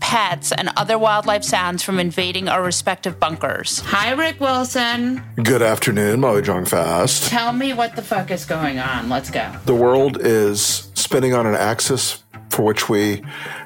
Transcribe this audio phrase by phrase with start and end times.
[0.00, 3.80] pets, and other wildlife sounds from invading our respective bunkers.
[3.80, 5.22] Hi, Rick Wilson.
[5.42, 7.28] Good afternoon, Molly Jong-Fast.
[7.28, 9.08] Tell me what the fuck is going on.
[9.08, 9.52] Let's go.
[9.64, 13.22] The world is spinning on an axis for which we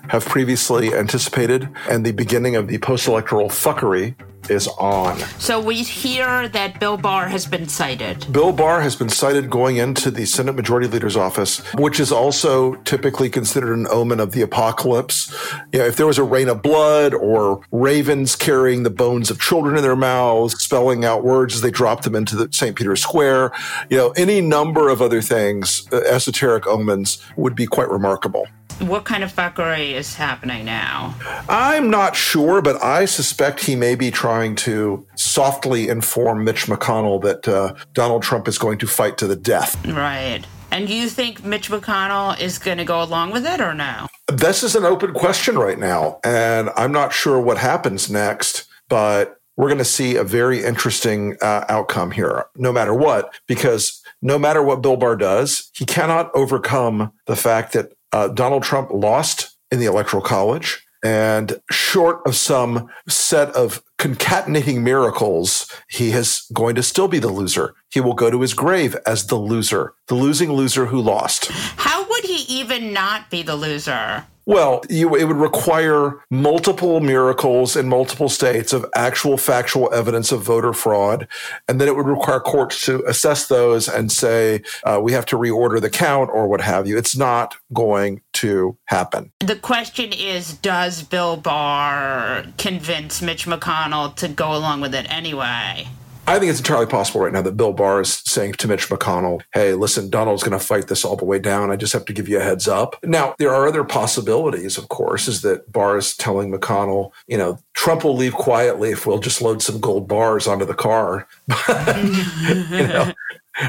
[0.08, 4.14] have previously anticipated, and the beginning of the post electoral fuckery
[4.50, 5.18] is on.
[5.38, 8.30] So we hear that Bill Barr has been sighted.
[8.32, 12.74] Bill Barr has been sighted going into the Senate Majority Leader's office, which is also
[12.82, 15.32] typically considered an omen of the apocalypse.
[15.72, 19.40] You know, if there was a rain of blood or ravens carrying the bones of
[19.40, 22.76] children in their mouths, spelling out words as they dropped them into the St.
[22.76, 23.52] Peter's Square,
[23.90, 28.46] you know, any number of other things, uh, esoteric omens would be quite remarkable.
[28.82, 31.14] What kind of fuckery is happening now?
[31.48, 37.22] I'm not sure, but I suspect he may be trying to softly inform Mitch McConnell
[37.22, 39.86] that uh, Donald Trump is going to fight to the death.
[39.86, 40.44] Right.
[40.72, 44.08] And do you think Mitch McConnell is going to go along with it or no?
[44.26, 49.38] This is an open question right now, and I'm not sure what happens next, but
[49.56, 54.38] we're going to see a very interesting uh, outcome here, no matter what, because no
[54.38, 59.56] matter what Bill Barr does, he cannot overcome the fact that Uh, Donald Trump lost
[59.70, 60.81] in the Electoral College.
[61.02, 67.30] And short of some set of concatenating miracles, he is going to still be the
[67.30, 67.74] loser.
[67.90, 71.50] He will go to his grave as the loser, the losing loser who lost.
[71.50, 74.26] How would he even not be the loser?
[74.44, 80.42] Well, you, it would require multiple miracles in multiple states of actual factual evidence of
[80.42, 81.28] voter fraud.
[81.68, 85.36] And then it would require courts to assess those and say, uh, we have to
[85.36, 86.98] reorder the count or what have you.
[86.98, 89.32] It's not going to happen.
[89.40, 95.88] The question is Does Bill Barr convince Mitch McConnell to go along with it anyway?
[96.26, 99.42] I think it's entirely possible right now that Bill Barr is saying to Mitch McConnell,
[99.52, 101.72] hey, listen, Donald's going to fight this all the way down.
[101.72, 102.96] I just have to give you a heads up.
[103.02, 107.58] Now, there are other possibilities, of course, is that Barr is telling McConnell, you know,
[107.74, 111.26] Trump will leave quietly if we'll just load some gold bars onto the car.
[111.48, 113.12] you know,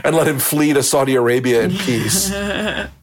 [0.03, 2.33] and let him flee to Saudi Arabia in peace.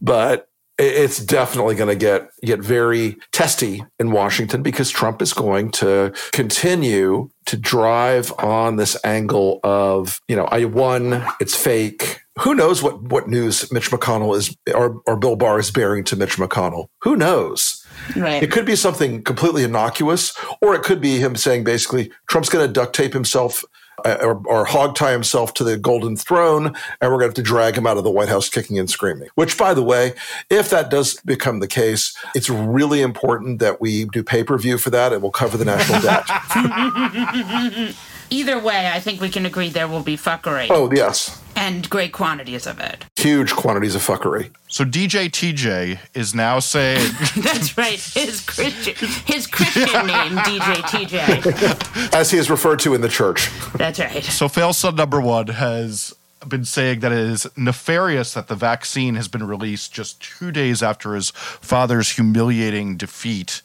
[0.03, 0.50] But
[0.81, 6.13] it's definitely going to get get very testy in Washington because Trump is going to
[6.33, 12.21] continue to drive on this angle of you know I won, it's fake.
[12.41, 16.17] Who knows what what news Mitch McConnell is or, or Bill Barr is bearing to
[16.17, 16.87] Mitch McConnell?
[17.03, 17.85] Who knows?
[18.17, 18.43] Right.
[18.43, 22.67] It could be something completely innocuous, or it could be him saying basically Trump's going
[22.67, 23.63] to duct tape himself
[24.05, 26.67] Uh, or, or hog tie himself to the golden throne,
[27.01, 28.89] and we're going to have to drag him out of the White House kicking and
[28.89, 29.29] screaming.
[29.35, 30.15] Which, by the way,
[30.49, 34.79] if that does become the case, it's really important that we do pay per view
[34.79, 35.13] for that.
[35.13, 36.01] It will cover the national
[37.87, 37.97] debt.
[38.31, 40.69] Either way, I think we can agree there will be fuckery.
[40.71, 41.41] Oh, yes.
[41.61, 43.05] And great quantities of it.
[43.17, 44.51] Huge quantities of fuckery.
[44.69, 48.01] So DJ TJ is now saying That's right.
[48.01, 48.95] His Christian
[49.27, 52.15] his Christian name, DJ TJ.
[52.15, 53.51] As he is referred to in the church.
[53.75, 54.25] That's right.
[54.25, 56.15] so fail son number one has
[56.49, 60.83] been saying that it is nefarious that the vaccine has been released just two days
[60.83, 63.61] after his father's humiliating defeat.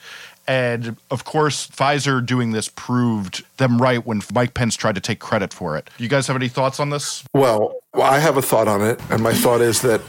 [0.47, 5.19] And of course, Pfizer doing this proved them right when Mike Pence tried to take
[5.19, 5.89] credit for it.
[5.97, 7.23] You guys have any thoughts on this?
[7.33, 10.01] Well, I have a thought on it, and my thought is that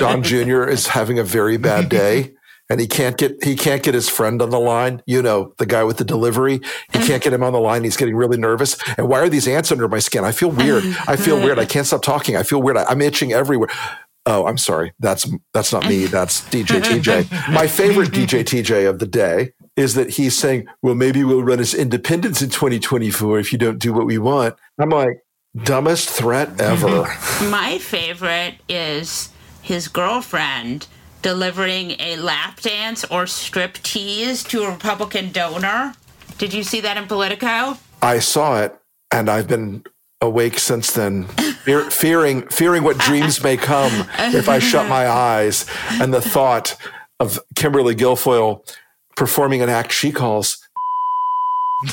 [0.00, 0.64] Don Jr.
[0.64, 2.32] is having a very bad day.
[2.70, 5.02] And he can't get he can't get his friend on the line.
[5.06, 6.60] You know, the guy with the delivery.
[6.92, 7.82] He can't get him on the line.
[7.82, 8.76] He's getting really nervous.
[8.98, 10.22] And why are these ants under my skin?
[10.22, 10.84] I feel weird.
[11.06, 11.58] I feel weird.
[11.58, 12.36] I can't stop talking.
[12.36, 12.76] I feel weird.
[12.76, 13.70] I, I'm itching everywhere.
[14.26, 14.92] Oh, I'm sorry.
[15.00, 16.04] That's that's not me.
[16.04, 17.54] That's DJ TJ.
[17.54, 21.60] My favorite DJ TJ of the day is that he's saying, "Well, maybe we'll run
[21.60, 25.22] as independents in 2024 if you don't do what we want." I'm like,
[25.56, 27.02] dumbest threat ever.
[27.50, 29.30] My favorite is
[29.62, 30.86] his girlfriend
[31.22, 35.94] delivering a lap dance or strip tease to a Republican donor.
[36.38, 37.78] Did you see that in Politico?
[38.02, 38.76] I saw it,
[39.10, 39.84] and I've been
[40.20, 41.24] awake since then,
[41.64, 45.66] fear, fearing fearing what dreams may come if I shut my eyes,
[46.00, 46.76] and the thought
[47.20, 48.64] of Kimberly Guilfoyle
[49.18, 50.64] performing an act she calls.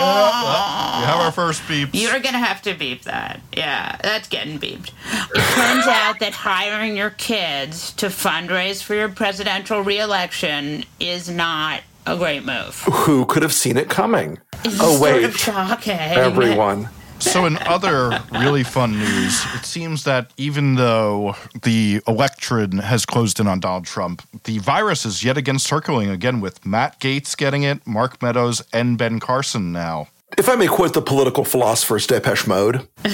[0.00, 1.90] We have our first beeps.
[1.92, 3.40] You're going to have to beep that.
[3.54, 4.92] Yeah, that's getting beeped.
[5.34, 11.82] It turns out that hiring your kids to fundraise for your presidential reelection is not
[12.06, 12.82] a great move.
[12.90, 14.38] Who could have seen it coming?
[14.64, 15.92] It's oh wait, shocking.
[15.92, 16.88] everyone.
[17.20, 23.38] So, in other really fun news, it seems that even though the electorate has closed
[23.38, 27.62] in on Donald Trump, the virus is yet again circling again with Matt Gaetz getting
[27.62, 30.08] it, Mark Meadows, and Ben Carson now.
[30.38, 32.88] If I may quote the political philosopher's Depeche Mode,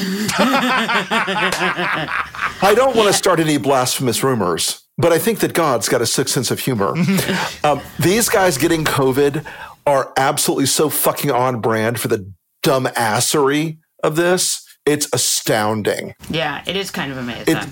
[2.62, 6.06] I don't want to start any blasphemous rumors, but I think that God's got a
[6.06, 6.94] sick sense of humor.
[7.64, 9.44] um, these guys getting COVID
[9.86, 12.30] are absolutely so fucking on brand for the
[12.62, 14.62] dumbassery of this.
[14.84, 16.14] It's astounding.
[16.30, 17.56] Yeah, it is kind of amazing.
[17.56, 17.66] It's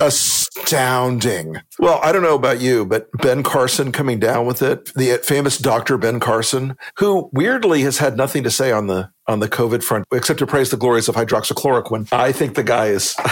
[0.57, 1.57] astounding.
[1.79, 5.59] Well, I don't know about you, but Ben Carson coming down with it, the famous
[5.59, 5.99] Dr.
[5.99, 10.07] Ben Carson, who weirdly has had nothing to say on the on the COVID front
[10.13, 12.13] except to praise the glories of hydroxychloroquine.
[12.13, 13.15] I think the guy is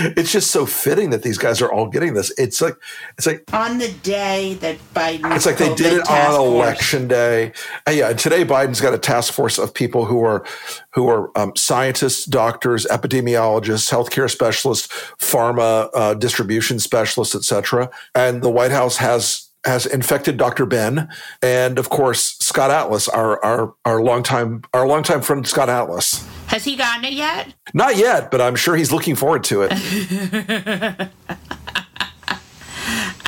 [0.00, 2.32] it's just so fitting that these guys are all getting this.
[2.36, 2.74] It's like
[3.16, 5.34] it's like on the day that Biden.
[5.34, 7.52] it's like they did it on election day.
[7.86, 10.44] And yeah, today Biden's got a task force of people who are
[10.92, 14.88] who are um, scientists, doctors, epidemiologists, healthcare specialists,
[15.20, 17.88] pharma uh, distribution specialists, etc.
[18.12, 20.66] And the White House has has infected Dr.
[20.66, 21.08] Ben,
[21.40, 26.26] and of course Scott Atlas, our our our longtime our longtime friend Scott Atlas.
[26.48, 27.54] Has he gotten it yet?
[27.74, 31.10] Not yet, but I'm sure he's looking forward to it.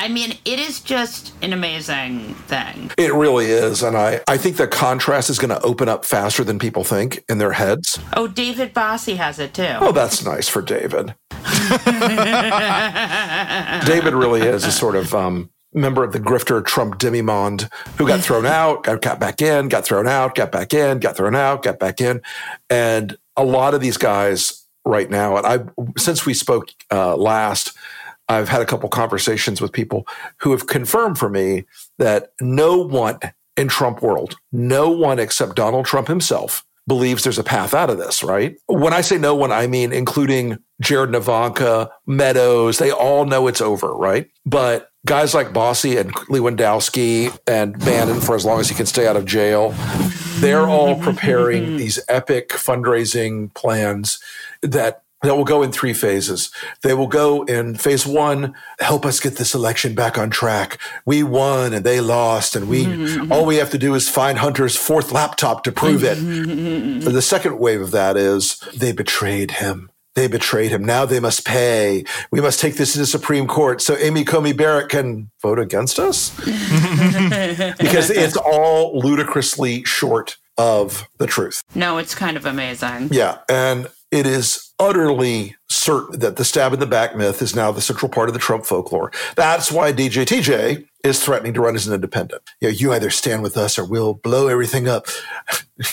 [0.00, 2.92] I mean, it is just an amazing thing.
[2.96, 3.82] It really is.
[3.82, 7.24] And I, I think the contrast is going to open up faster than people think
[7.28, 7.98] in their heads.
[8.16, 9.76] Oh, David Bossie has it too.
[9.80, 11.16] Oh, that's nice for David.
[13.86, 18.20] David really is a sort of um, member of the grifter Trump demimonde who got
[18.20, 21.62] thrown out, got, got back in, got thrown out, got back in, got thrown out,
[21.62, 22.22] got back in.
[22.70, 25.60] And a lot of these guys right now, and I,
[25.98, 27.76] since we spoke uh, last,
[28.28, 30.06] I've had a couple conversations with people
[30.38, 31.64] who have confirmed for me
[31.98, 33.18] that no one
[33.56, 37.98] in Trump world, no one except Donald Trump himself believes there's a path out of
[37.98, 38.56] this, right?
[38.66, 43.46] When I say no one, I mean including Jared and Ivanka, Meadows, they all know
[43.46, 44.28] it's over, right?
[44.44, 49.06] But guys like Bossie and Lewandowski and Bannon, for as long as he can stay
[49.06, 49.74] out of jail,
[50.40, 54.18] they're all preparing these epic fundraising plans
[54.62, 56.50] that that will go in three phases.
[56.82, 60.78] They will go in phase one, help us get this election back on track.
[61.04, 63.32] We won and they lost, and we mm-hmm.
[63.32, 66.18] all we have to do is find Hunter's fourth laptop to prove it.
[66.18, 67.00] Mm-hmm.
[67.00, 69.90] The second wave of that is they betrayed him.
[70.14, 70.84] They betrayed him.
[70.84, 72.04] Now they must pay.
[72.32, 76.00] We must take this to the Supreme Court so Amy Coney Barrett can vote against
[76.00, 76.30] us.
[77.78, 81.62] because it's all ludicrously short of the truth.
[81.74, 83.10] No, it's kind of amazing.
[83.12, 83.38] Yeah.
[83.48, 87.80] And it is utterly certain that the stab in the back myth is now the
[87.80, 89.12] central part of the Trump folklore.
[89.36, 92.42] That's why DJ TJ is threatening to run as an independent.
[92.60, 95.06] You, know, you either stand with us or we'll blow everything up.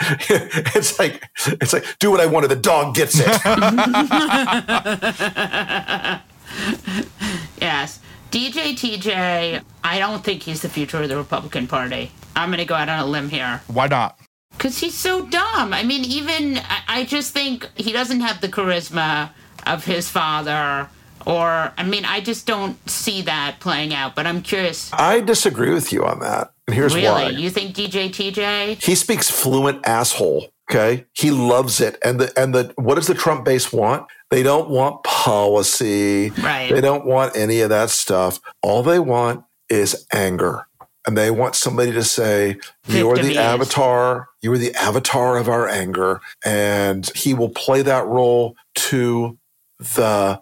[0.00, 3.26] it's like it's like do what I want or The dog gets it.
[7.60, 8.00] yes.
[8.30, 12.10] DJ TJ, I don't think he's the future of the Republican Party.
[12.34, 13.62] I'm going to go out on a limb here.
[13.68, 14.18] Why not?
[14.56, 15.72] Because he's so dumb.
[15.72, 19.30] I mean, even, I just think he doesn't have the charisma
[19.66, 20.88] of his father.
[21.26, 24.92] Or, I mean, I just don't see that playing out, but I'm curious.
[24.92, 26.52] I disagree with you on that.
[26.66, 27.06] And here's really?
[27.06, 27.28] why.
[27.28, 28.82] You think DJ TJ?
[28.82, 30.48] He speaks fluent asshole.
[30.70, 31.04] Okay.
[31.12, 31.98] He loves it.
[32.02, 34.06] And the and the what does the Trump base want?
[34.30, 36.30] They don't want policy.
[36.30, 36.72] Right.
[36.72, 38.40] They don't want any of that stuff.
[38.62, 40.66] All they want is anger.
[41.06, 45.68] And they want somebody to say, You're the avatar, you are the avatar of our
[45.68, 46.20] anger.
[46.44, 49.38] And he will play that role to
[49.78, 50.40] the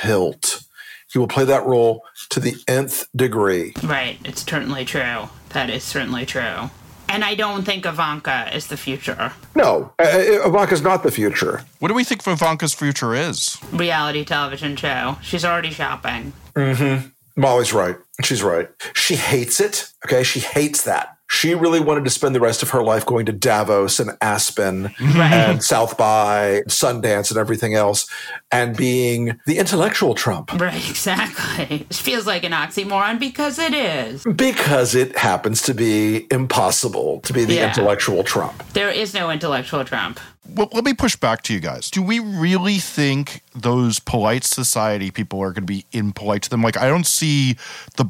[0.00, 0.64] hilt.
[1.12, 3.72] He will play that role to the nth degree.
[3.82, 4.18] Right.
[4.24, 5.28] It's certainly true.
[5.50, 6.70] That is certainly true.
[7.08, 9.32] And I don't think Ivanka is the future.
[9.54, 11.62] No, Ivanka's not the future.
[11.78, 13.58] What do we think Ivanka's future is?
[13.72, 15.18] Reality television show.
[15.22, 16.32] She's already shopping.
[16.56, 17.08] Mm-hmm.
[17.36, 17.96] Molly's right.
[18.22, 18.68] She's right.
[18.94, 19.88] She hates it.
[20.06, 20.22] Okay.
[20.22, 21.08] She hates that.
[21.28, 24.94] she really wanted to spend the rest of her life going to Davos and Aspen
[25.00, 28.06] and South by, Sundance, and everything else,
[28.52, 30.52] and being the intellectual Trump.
[30.60, 31.86] Right, exactly.
[31.90, 34.22] It feels like an oxymoron because it is.
[34.36, 37.68] Because it happens to be impossible to be the Yeah.
[37.68, 38.62] intellectual Trump.
[38.74, 40.20] There is no intellectual Trump.
[40.48, 41.90] Well, let me push back to you guys.
[41.90, 46.62] Do we really think those polite society people are going to be impolite to them?
[46.62, 47.56] Like, I don't see
[47.96, 48.06] the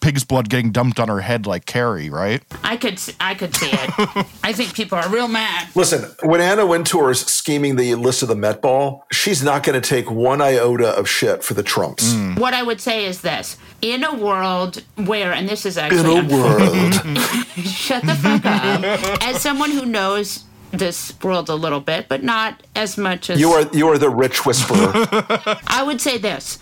[0.00, 2.42] pig's blood getting dumped on her head like Carrie, right?
[2.64, 4.26] I could, s- I could see it.
[4.42, 5.68] I think people are real mad.
[5.74, 9.86] Listen, when Anna Wintour's scheming the list of the Met Ball, she's not going to
[9.88, 12.12] take one iota of shit for the Trumps.
[12.12, 12.38] Mm.
[12.38, 16.24] What I would say is this: in a world where, and this is actually In
[16.24, 16.94] actually a world.
[17.66, 19.22] shut the fuck up.
[19.22, 23.50] As someone who knows this world a little bit, but not as much as you
[23.50, 24.92] are you are the rich whisperer.
[25.66, 26.58] I would say this.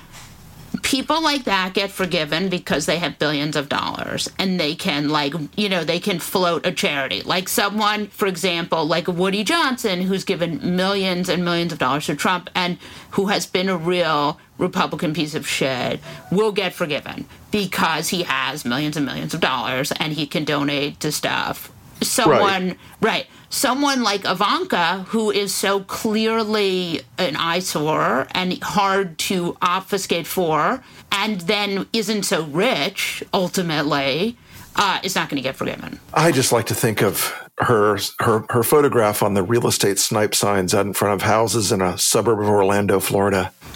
[0.83, 5.33] People like that get forgiven because they have billions of dollars and they can like
[5.57, 10.25] you know they can float a charity like someone for example like Woody Johnson who's
[10.25, 12.77] given millions and millions of dollars to Trump and
[13.13, 16.01] who has been a real Republican piece of shit
[16.33, 20.99] will get forgiven because he has millions and millions of dollars and he can donate
[21.01, 21.71] to stuff
[22.03, 23.27] someone right.
[23.49, 30.83] someone like ivanka who is so clearly an eyesore and hard to obfuscate for
[31.13, 34.37] and then isn't so rich ultimately
[34.77, 38.45] uh, is not going to get forgiven I just like to think of her her
[38.51, 41.97] her photograph on the real estate snipe signs out in front of houses in a
[41.97, 43.53] suburb of Orlando, Florida.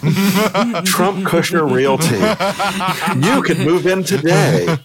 [0.85, 2.17] Trump Kushner Realty.
[3.25, 4.77] You could move in today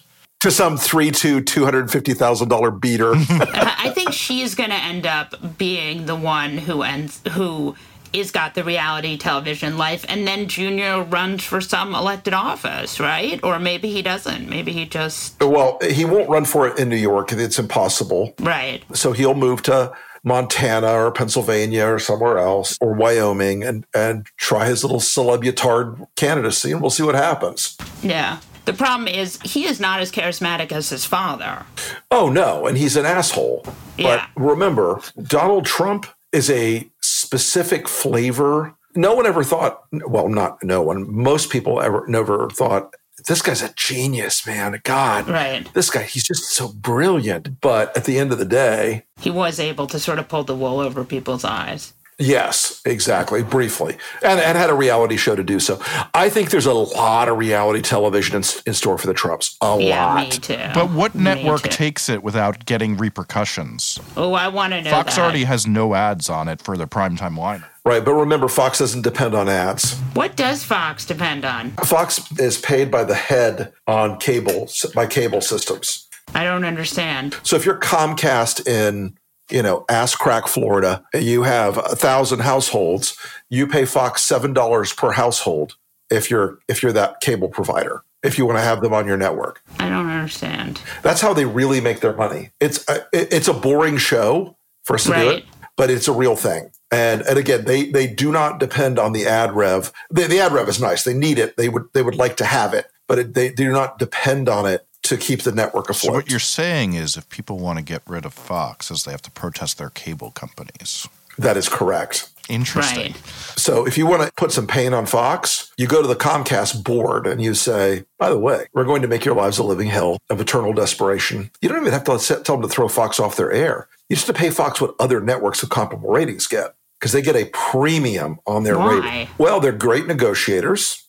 [0.44, 3.14] to some three two two hundred fifty thousand dollar beater.
[3.14, 7.74] I I think she's going to end up being the one who ends who
[8.12, 13.40] is got the reality television life and then junior runs for some elected office right
[13.42, 16.96] or maybe he doesn't maybe he just well, he won't run for it in New
[16.96, 17.32] York.
[17.32, 18.34] It's impossible.
[18.40, 19.92] right So he'll move to
[20.24, 26.70] Montana or Pennsylvania or somewhere else or Wyoming and and try his little celebutard candidacy,
[26.70, 27.78] and we'll see what happens.
[28.02, 31.64] yeah the problem is he is not as charismatic as his father
[32.11, 33.64] Oh no, and he's an asshole.
[33.99, 34.28] Yeah.
[34.35, 38.75] But remember, Donald Trump is a specific flavor.
[38.94, 42.94] No one ever thought, well, not no one, most people ever never thought
[43.26, 44.80] this guy's a genius, man.
[44.85, 45.28] God.
[45.28, 45.68] Right.
[45.73, 47.61] This guy, he's just so brilliant.
[47.61, 50.54] But at the end of the day, he was able to sort of pull the
[50.54, 53.42] wool over people's eyes Yes, exactly.
[53.42, 55.80] Briefly, and, and had a reality show to do so.
[56.14, 59.56] I think there's a lot of reality television in, in store for the Trumps.
[59.61, 60.25] A yeah lot.
[60.25, 61.71] me too But what Me network too.
[61.71, 63.99] takes it without getting repercussions?
[64.16, 65.23] oh i want to know Fox that.
[65.23, 67.64] already has no ads on it for the primetime line.
[67.87, 68.02] Right.
[68.02, 69.99] But remember, Fox doesn't depend on ads.
[70.14, 75.40] what does fox depend on Fox is paid by the head on cable by cable
[75.40, 76.09] systems.
[76.35, 79.18] i don't understand So if you're Comcast in
[79.50, 83.16] you know ass crack Florida, and you have a thousand households,
[83.50, 85.76] you pay Fox seven dollars per household
[86.10, 88.02] if you're if you're that cable provider.
[88.22, 91.44] If you want to have them on your network, i don't understand that's how they
[91.44, 92.52] really make their money.
[92.58, 95.44] It's a, it's a boring show for us to do it,
[95.76, 96.70] but it's a real thing.
[96.90, 99.92] And and again, they they do not depend on the ad rev.
[100.10, 101.04] The, the ad rev is nice.
[101.04, 101.56] They need it.
[101.58, 104.64] They would they would like to have it, but it, they do not depend on
[104.64, 105.96] it to keep the network afloat.
[105.96, 109.12] So what you're saying is, if people want to get rid of Fox, is they
[109.12, 111.08] have to protest their cable companies.
[111.38, 112.30] that is correct.
[112.49, 113.12] Interesting.
[113.12, 113.16] right
[113.56, 116.84] So if you want to put some pain on Fox, you go to the Comcast
[116.84, 119.88] board and you say, by the way, we're going to make your lives a living
[119.88, 121.50] hell of eternal desperation.
[121.62, 123.88] You don't even have to set- tell them to throw Fox off their air.
[124.08, 127.23] You just have to pay Fox what other networks with comparable ratings get because they
[127.23, 128.94] get a premium on their Why?
[128.99, 129.28] rating.
[129.38, 131.03] Well, they're great negotiators.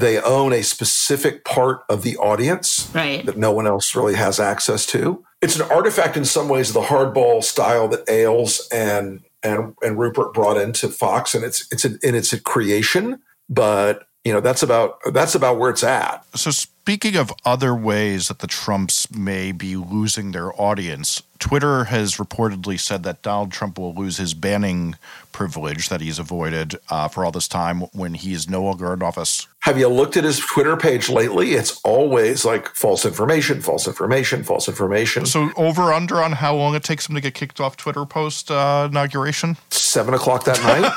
[0.00, 4.40] They own a specific part of the audience right that no one else really has
[4.40, 5.24] access to.
[5.42, 9.98] It's an artifact in some ways of the hardball style that Ailes and and and
[9.98, 14.40] Rupert brought into Fox, and it's it's an, and it's a creation, but you know
[14.40, 16.24] that's about that's about where it's at.
[16.34, 16.50] So,
[16.90, 22.80] speaking of other ways that the Trumps may be losing their audience, Twitter has reportedly
[22.80, 24.96] said that Donald Trump will lose his banning
[25.30, 29.04] privilege that he's avoided uh, for all this time when he is no longer in
[29.04, 29.46] office.
[29.60, 31.52] Have you looked at his Twitter page lately?
[31.52, 35.26] It's always like false information, false information, false information.
[35.26, 38.50] So, over under on how long it takes him to get kicked off Twitter post
[38.50, 39.58] uh, inauguration?
[39.70, 40.90] Seven o'clock that night.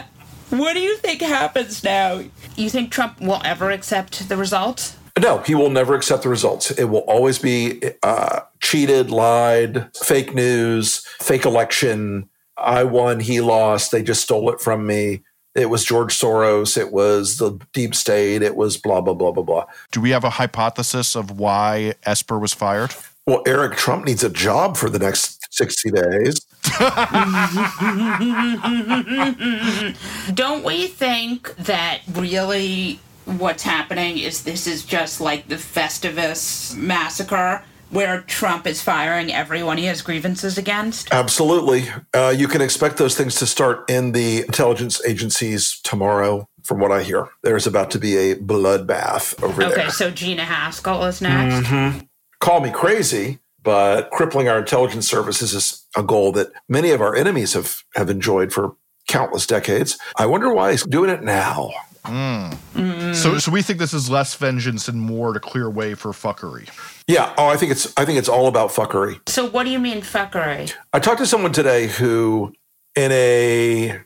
[0.58, 2.22] what do you think happens now
[2.60, 6.70] you think trump will ever accept the results No, he will never accept the results.
[6.70, 12.28] It will always be uh, cheated, lied, fake news, fake election.
[12.56, 13.90] I won, he lost.
[13.90, 15.22] They just stole it from me.
[15.54, 16.78] It was George Soros.
[16.78, 18.40] It was the deep state.
[18.42, 19.66] It was blah, blah, blah, blah, blah.
[19.90, 22.94] Do we have a hypothesis of why Esper was fired?
[23.26, 26.46] Well, Eric Trump needs a job for the next 60 days.
[30.34, 37.62] Don't we think that really what's happening is this is just like the Festivus massacre?
[37.90, 41.12] Where Trump is firing everyone he has grievances against?
[41.12, 41.88] Absolutely.
[42.14, 46.92] Uh, you can expect those things to start in the intelligence agencies tomorrow, from what
[46.92, 47.28] I hear.
[47.42, 49.80] There's about to be a bloodbath over Okay, there.
[49.86, 52.04] Okay, so Gina Haspel is next.
[52.38, 57.14] Call me crazy, but crippling our intelligence services is a goal that many of our
[57.14, 58.76] enemies have, have enjoyed for
[59.08, 59.98] countless decades.
[60.16, 61.70] I wonder why he's doing it now.
[62.04, 63.14] Mm.
[63.14, 66.68] So, so we think this is less vengeance and more to clear way for fuckery.
[67.06, 67.34] Yeah.
[67.36, 69.20] Oh, I think it's I think it's all about fuckery.
[69.28, 70.72] So what do you mean fuckery?
[70.92, 72.54] I talked to someone today who,
[72.96, 74.00] in a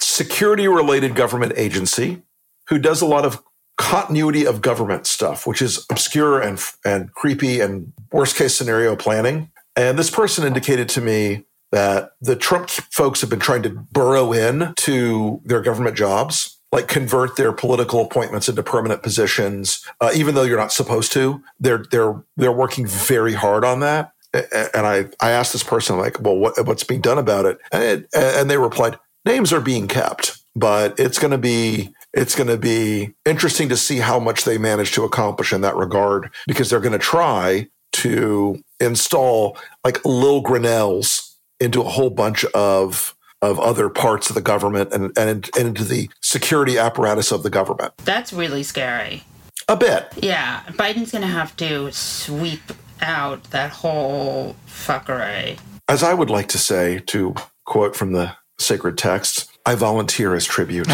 [0.00, 2.22] security related government agency,
[2.68, 3.42] who does a lot of
[3.80, 9.50] continuity of government stuff, which is obscure and and creepy and worst case scenario planning.
[9.74, 14.34] And this person indicated to me that the Trump folks have been trying to burrow
[14.34, 20.34] in to their government jobs, like convert their political appointments into permanent positions, uh, even
[20.34, 21.42] though you're not supposed to.
[21.58, 24.12] They're they're they're working very hard on that.
[24.34, 27.58] And I I asked this person like, well, what, what's being done about it?
[27.72, 32.34] And, it, and they replied, names are being kept, but it's going to be it's
[32.34, 36.30] going to be interesting to see how much they manage to accomplish in that regard
[36.46, 43.14] because they're going to try to install like Lil Grenells into a whole bunch of
[43.42, 47.48] of other parts of the government and, and, and into the security apparatus of the
[47.48, 47.94] government.
[48.04, 49.22] That's really scary.
[49.66, 50.12] A bit.
[50.16, 52.60] Yeah, Biden's gonna have to sweep
[53.00, 55.58] out that whole fuckery.
[55.88, 60.44] As I would like to say, to quote from the sacred text, I volunteer as
[60.44, 60.88] tribute.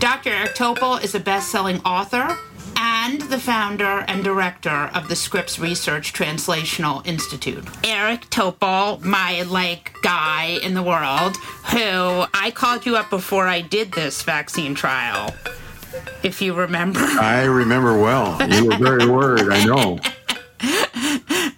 [0.00, 0.30] Dr.
[0.30, 2.36] Eric Topol is a best-selling author
[2.76, 7.64] and the founder and director of the Scripps Research Translational Institute.
[7.82, 11.36] Eric Topol, my like guy in the world,
[11.72, 15.34] who I called you up before I did this vaccine trial.
[16.22, 17.00] If you remember.
[17.00, 18.36] I remember well.
[18.50, 19.98] You were very worried, I know.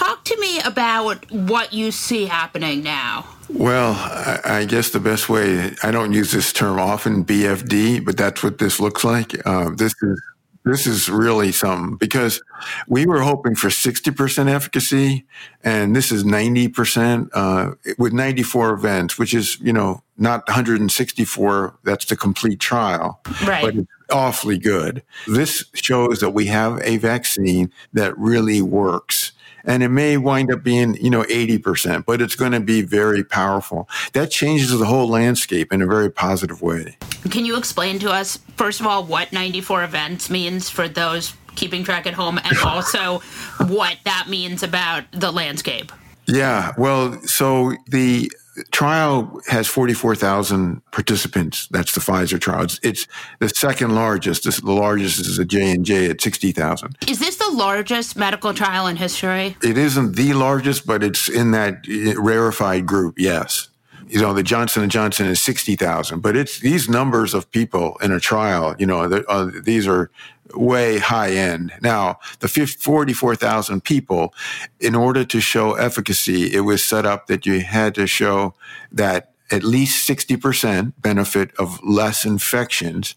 [0.00, 3.26] Talk to me about what you see happening now.
[3.50, 8.16] Well, I, I guess the best way, I don't use this term often, BFD, but
[8.16, 9.34] that's what this looks like.
[9.46, 10.22] Uh, this is
[10.64, 12.42] this is really something because
[12.88, 15.26] we were hoping for 60% efficacy
[15.64, 22.04] and this is 90% uh, with 94 events which is you know not 164 that's
[22.04, 23.64] the complete trial Right.
[23.64, 29.32] but it's awfully good this shows that we have a vaccine that really works
[29.64, 33.24] and it may wind up being you know 80% but it's going to be very
[33.24, 36.96] powerful that changes the whole landscape in a very positive way
[37.30, 41.84] Can you explain to us, first of all, what 94 events means for those keeping
[41.84, 43.18] track at home, and also
[43.66, 45.92] what that means about the landscape?
[46.26, 48.30] Yeah, well, so the
[48.70, 51.68] trial has 44,000 participants.
[51.70, 52.64] That's the Pfizer trial.
[52.64, 53.06] It's, it's
[53.38, 54.44] the second largest.
[54.44, 56.96] This, the largest is the J&J at 60,000.
[57.08, 59.56] Is this the largest medical trial in history?
[59.62, 63.68] It isn't the largest, but it's in that uh, rarefied group, yes.
[64.08, 68.10] You know, the Johnson and Johnson is 60,000, but it's these numbers of people in
[68.10, 70.10] a trial, you know, uh, these are
[70.54, 71.72] way high end.
[71.80, 74.34] Now, the 44,000 people,
[74.78, 78.54] in order to show efficacy, it was set up that you had to show
[78.92, 83.14] that at least 60% benefit of less infections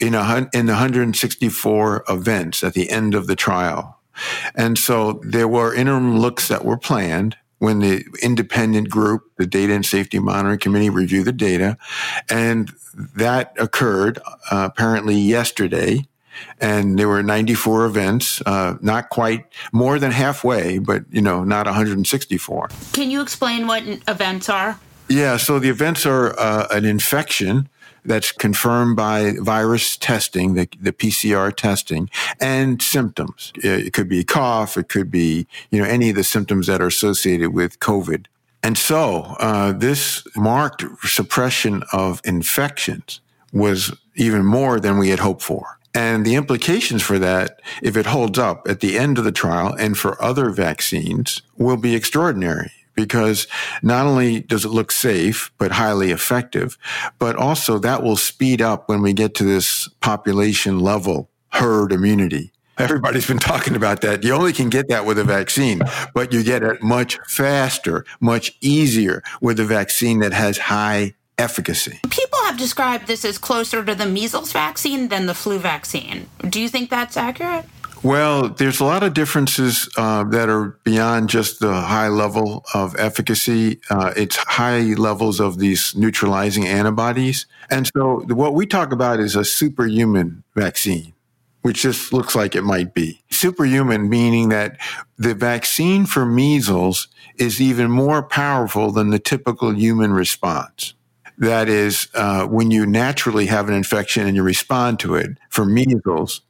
[0.00, 3.98] in a, in 164 events at the end of the trial.
[4.54, 9.72] And so there were interim looks that were planned when the independent group, the Data
[9.72, 11.78] and Safety Monitoring Committee, reviewed the data.
[12.28, 12.70] And
[13.16, 14.18] that occurred
[14.50, 16.06] uh, apparently yesterday.
[16.60, 21.66] And there were 94 events, uh, not quite more than halfway, but, you know, not
[21.66, 22.68] 164.
[22.92, 24.78] Can you explain what events are?
[25.08, 27.68] Yeah, so the events are uh, an infection
[28.04, 33.52] that's confirmed by virus testing, the, the PCR testing, and symptoms.
[33.56, 36.86] It could be cough, it could be you know any of the symptoms that are
[36.86, 38.26] associated with COVID.
[38.62, 43.20] And so uh, this marked suppression of infections
[43.52, 45.78] was even more than we had hoped for.
[45.94, 49.74] And the implications for that, if it holds up at the end of the trial
[49.78, 53.46] and for other vaccines, will be extraordinary because
[53.82, 56.78] not only does it look safe, but highly effective,
[57.18, 62.52] but also that will speed up when we get to this population level herd immunity.
[62.76, 64.24] Everybody's been talking about that.
[64.24, 65.80] You only can get that with a vaccine,
[66.12, 71.98] but you get it much faster, much easier with a vaccine that has high efficacy.
[72.10, 76.28] People have described this as closer to the measles vaccine than the flu vaccine.
[76.48, 77.64] Do you think that's accurate?
[78.04, 82.94] Well, there's a lot of differences uh, that are beyond just the high level of
[82.98, 83.80] efficacy.
[83.88, 87.46] Uh, it's high levels of these neutralizing antibodies.
[87.70, 91.14] And so what we talk about is a superhuman vaccine,
[91.62, 93.22] which just looks like it might be.
[93.30, 94.76] Superhuman meaning that
[95.16, 100.92] the vaccine for measles is even more powerful than the typical human response.
[101.38, 105.64] That is, uh, when you naturally have an infection and you respond to it for
[105.64, 106.42] measles,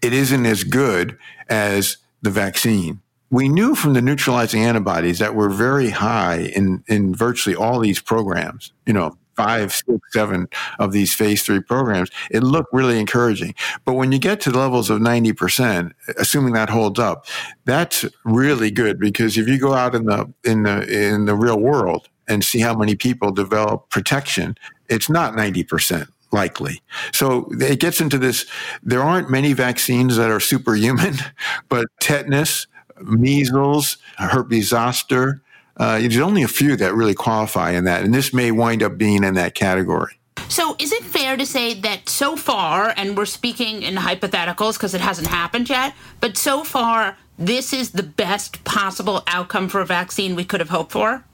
[0.00, 1.16] it isn't as good
[1.48, 3.00] as the vaccine.
[3.30, 8.00] We knew from the neutralizing antibodies that were very high in, in virtually all these
[8.00, 12.10] programs, you know, five, six, seven of these phase three programs.
[12.30, 13.54] It looked really encouraging.
[13.84, 17.26] But when you get to the levels of 90%, assuming that holds up,
[17.64, 21.58] that's really good because if you go out in the, in the, in the real
[21.58, 24.56] world and see how many people develop protection,
[24.88, 26.82] it's not 90% likely.
[27.12, 28.46] So it gets into this.
[28.82, 31.16] There aren't many vaccines that are superhuman,
[31.68, 32.66] but tetanus,
[33.00, 35.42] measles, herpes zoster,
[35.76, 38.04] uh, there's only a few that really qualify in that.
[38.04, 40.18] And this may wind up being in that category.
[40.48, 44.92] So, is it fair to say that so far, and we're speaking in hypotheticals because
[44.92, 49.86] it hasn't happened yet, but so far, this is the best possible outcome for a
[49.86, 51.24] vaccine we could have hoped for?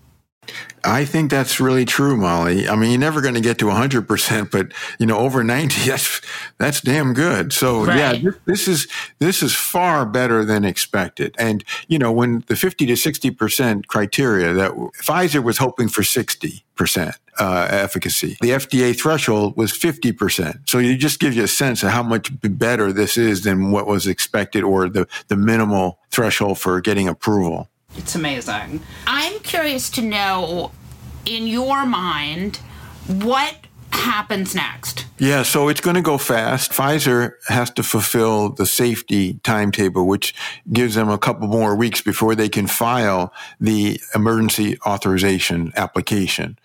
[0.84, 2.68] I think that's really true, Molly.
[2.68, 6.20] I mean, you're never going to get to 100%, but you know, over 90, that's,
[6.58, 7.52] that's damn good.
[7.52, 7.96] So right.
[7.96, 11.34] yeah, this, this, is, this is far better than expected.
[11.38, 16.62] And, you know, when the 50 to 60% criteria that Pfizer was hoping for 60%.
[17.40, 18.36] Uh, efficacy.
[18.40, 20.68] The FDA threshold was 50%.
[20.68, 23.86] So it just gives you a sense of how much better this is than what
[23.86, 27.68] was expected or the, the minimal threshold for getting approval.
[27.96, 28.82] It's amazing.
[29.06, 30.72] I'm curious to know,
[31.24, 32.56] in your mind,
[33.06, 33.56] what
[33.90, 35.06] happens next?
[35.18, 36.70] Yeah, so it's going to go fast.
[36.70, 40.34] Pfizer has to fulfill the safety timetable, which
[40.72, 46.56] gives them a couple more weeks before they can file the emergency authorization application.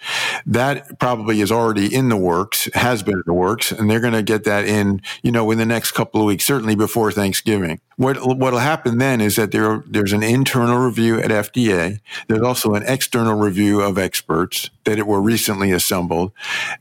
[0.45, 4.13] That probably is already in the works, has been in the works, and they're going
[4.13, 7.79] to get that in, you know, in the next couple of weeks, certainly before Thanksgiving.
[7.95, 11.99] What what'll happen then is that there there's an internal review at FDA.
[12.27, 16.31] There's also an external review of experts that were recently assembled.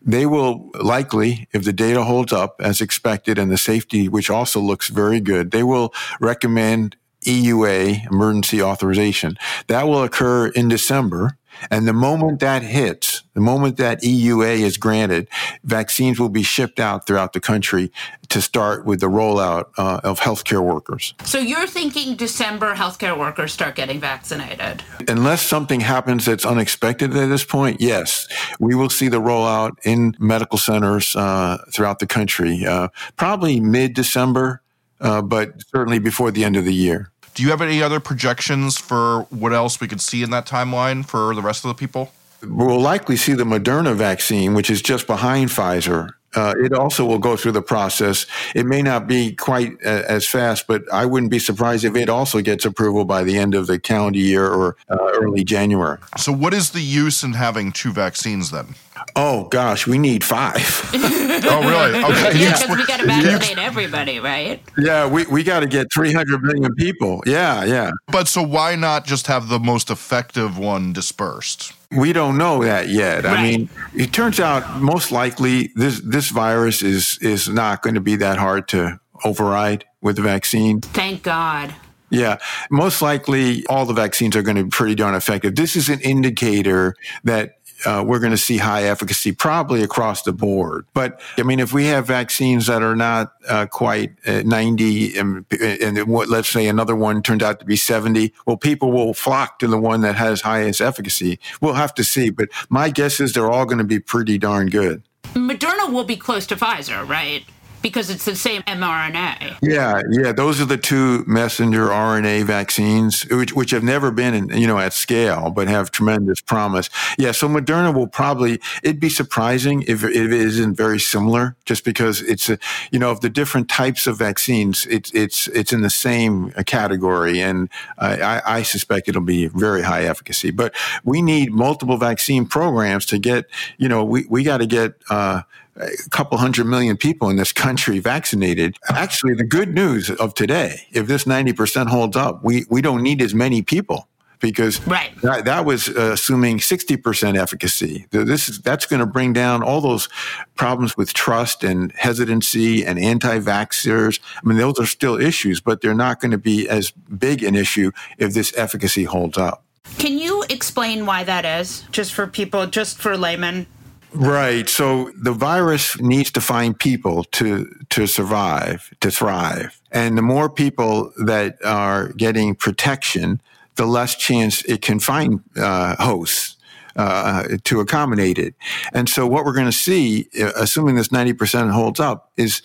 [0.01, 0.42] They will
[0.81, 5.21] likely, if the data holds up as expected and the safety, which also looks very
[5.21, 9.37] good, they will recommend EUA, emergency authorization.
[9.69, 11.39] That will occur in December.
[11.71, 15.29] And the moment that hits, the moment that EUA is granted,
[15.65, 17.91] vaccines will be shipped out throughout the country
[18.29, 21.15] to start with the rollout uh, of healthcare workers.
[21.25, 24.83] So you're thinking December healthcare workers start getting vaccinated?
[25.09, 28.27] Unless something happens that's unexpected at this point, yes,
[28.59, 33.95] we will see the rollout in medical centers uh, throughout the country, uh, probably mid
[33.95, 34.63] December,
[35.01, 37.12] uh, but certainly before the end of the year.
[37.35, 41.05] Do you have any other projections for what else we could see in that timeline
[41.05, 42.13] for the rest of the people?
[42.43, 46.11] We'll likely see the Moderna vaccine, which is just behind Pfizer.
[46.35, 48.27] Uh, it also will go through the process.
[48.55, 52.09] It may not be quite uh, as fast, but I wouldn't be surprised if it
[52.09, 55.99] also gets approval by the end of the calendar year or uh, early January.
[56.17, 58.75] So, what is the use in having two vaccines then?
[59.17, 60.91] Oh gosh, we need five.
[60.95, 62.05] oh really?
[62.05, 62.39] Okay.
[62.39, 64.63] Yeah, because we got to vaccinate everybody, right?
[64.79, 67.23] Yeah, we, we got to get 300 million people.
[67.27, 67.91] Yeah, yeah.
[68.09, 71.73] But so why not just have the most effective one dispersed?
[71.97, 73.25] We don't know that yet.
[73.25, 73.39] Right.
[73.39, 78.01] I mean, it turns out most likely this this virus is is not going to
[78.01, 80.81] be that hard to override with the vaccine.
[80.81, 81.75] Thank God.
[82.11, 82.39] Yeah,
[82.71, 85.57] most likely all the vaccines are going to be pretty darn effective.
[85.57, 90.33] This is an indicator that uh, we're going to see high efficacy probably across the
[90.33, 90.87] board.
[90.95, 95.45] But I mean, if we have vaccines that are not uh, quite uh, 90 and,
[95.61, 99.59] and what, let's say another one turned out to be 70, well, people will flock
[99.61, 101.39] to the one that has highest efficacy.
[101.61, 102.31] We'll have to see.
[102.31, 105.03] But my guess is they're all going to be pretty darn good.
[105.35, 107.45] Moderna will be close to Pfizer, right?
[107.83, 109.59] Because it's the same mRNA.
[109.61, 114.49] Yeah, yeah, those are the two messenger RNA vaccines, which, which have never been, in,
[114.51, 116.89] you know, at scale, but have tremendous promise.
[117.19, 118.61] Yeah, so Moderna will probably.
[118.83, 122.59] It'd be surprising if, it isn't very similar, just because it's, a,
[122.91, 127.41] you know, of the different types of vaccines, it's it's it's in the same category,
[127.41, 127.69] and
[127.99, 130.51] I, I suspect it'll be very high efficacy.
[130.51, 133.47] But we need multiple vaccine programs to get,
[133.79, 134.95] you know, we we got to get.
[135.11, 135.43] Uh,
[135.77, 138.77] a couple hundred million people in this country vaccinated.
[138.89, 143.23] Actually, the good news of today, if this 90% holds up, we, we don't need
[143.23, 144.09] as many people
[144.43, 145.13] because right.
[145.23, 148.07] that, that was uh, assuming 60% efficacy.
[148.11, 150.09] This is, that's going to bring down all those
[150.57, 154.21] problems with trust and hesitancy and anti-vaxxers.
[154.45, 157.55] I mean, those are still issues, but they're not going to be as big an
[157.55, 159.65] issue if this efficacy holds up.
[159.99, 163.67] Can you explain why that is, just for people, just for laymen?
[164.15, 164.69] Right.
[164.69, 169.81] So the virus needs to find people to to survive, to thrive.
[169.91, 173.41] And the more people that are getting protection,
[173.77, 176.57] the less chance it can find uh, hosts.
[176.95, 178.55] Uh, to accommodate it.
[178.93, 182.61] And so what we're going to see, uh, assuming this 90% holds up, is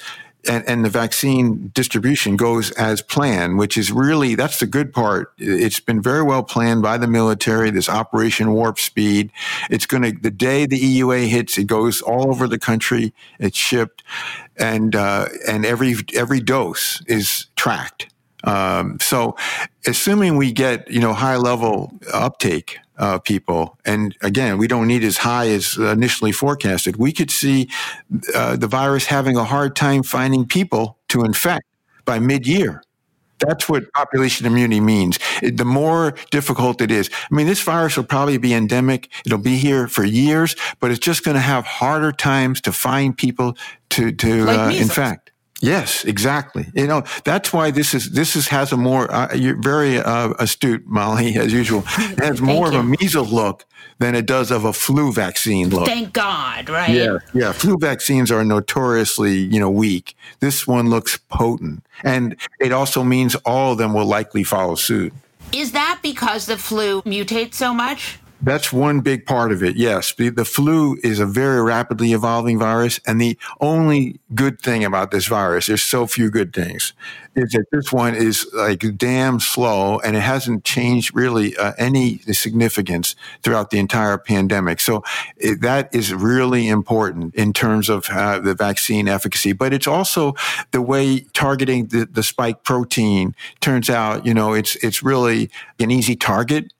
[0.49, 5.33] and, and, the vaccine distribution goes as planned, which is really that's the good part.
[5.37, 7.69] It's been very well planned by the military.
[7.69, 9.31] This Operation Warp Speed.
[9.69, 13.13] It's going to the day the EUA hits, it goes all over the country.
[13.39, 14.03] It's shipped,
[14.57, 18.09] and uh, and every every dose is tracked.
[18.43, 19.35] Um, so,
[19.85, 25.03] assuming we get you know high level uptake uh, people, and again, we don't need
[25.03, 26.97] as high as initially forecasted.
[26.97, 27.69] We could see
[28.33, 31.65] uh, the virus having a hard time finding people to infect
[32.05, 32.81] by mid year.
[33.39, 35.19] That's what population immunity means.
[35.43, 37.09] It, the more difficult it is.
[37.31, 39.09] I mean, this virus will probably be endemic.
[39.25, 43.15] It'll be here for years, but it's just going to have harder times to find
[43.15, 43.55] people
[43.91, 45.31] to, to like uh, infect.
[45.59, 46.67] Yes, exactly.
[46.73, 50.33] You know that's why this is this is has a more uh, you're very uh,
[50.39, 51.83] astute, Molly, as usual.
[51.97, 52.79] It has more you.
[52.79, 53.65] of a measles look
[53.99, 55.87] than it does of a flu vaccine look.
[55.87, 56.91] Thank God, right?
[56.91, 57.51] Yeah, yeah.
[57.51, 60.15] Flu vaccines are notoriously you know weak.
[60.39, 65.13] This one looks potent, and it also means all of them will likely follow suit.
[65.51, 68.19] Is that because the flu mutates so much?
[68.41, 69.77] That's one big part of it.
[69.77, 70.13] Yes.
[70.13, 72.99] The, the, flu is a very rapidly evolving virus.
[73.07, 76.93] And the only good thing about this virus, there's so few good things,
[77.35, 82.19] is that this one is like damn slow and it hasn't changed really uh, any
[82.19, 84.81] significance throughout the entire pandemic.
[84.81, 85.03] So
[85.37, 89.53] it, that is really important in terms of uh, the vaccine efficacy.
[89.53, 90.35] But it's also
[90.71, 95.89] the way targeting the, the spike protein turns out, you know, it's, it's really an
[95.89, 96.71] easy target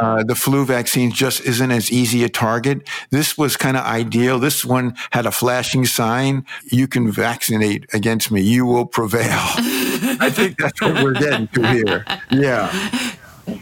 [0.00, 2.88] uh, the flu vaccine just isn't as easy a target.
[3.10, 4.38] This was kind of ideal.
[4.38, 6.46] This one had a flashing sign.
[6.64, 8.40] You can vaccinate against me.
[8.40, 9.20] You will prevail.
[9.28, 12.04] I think that's what we're getting to here.
[12.30, 12.70] Yeah.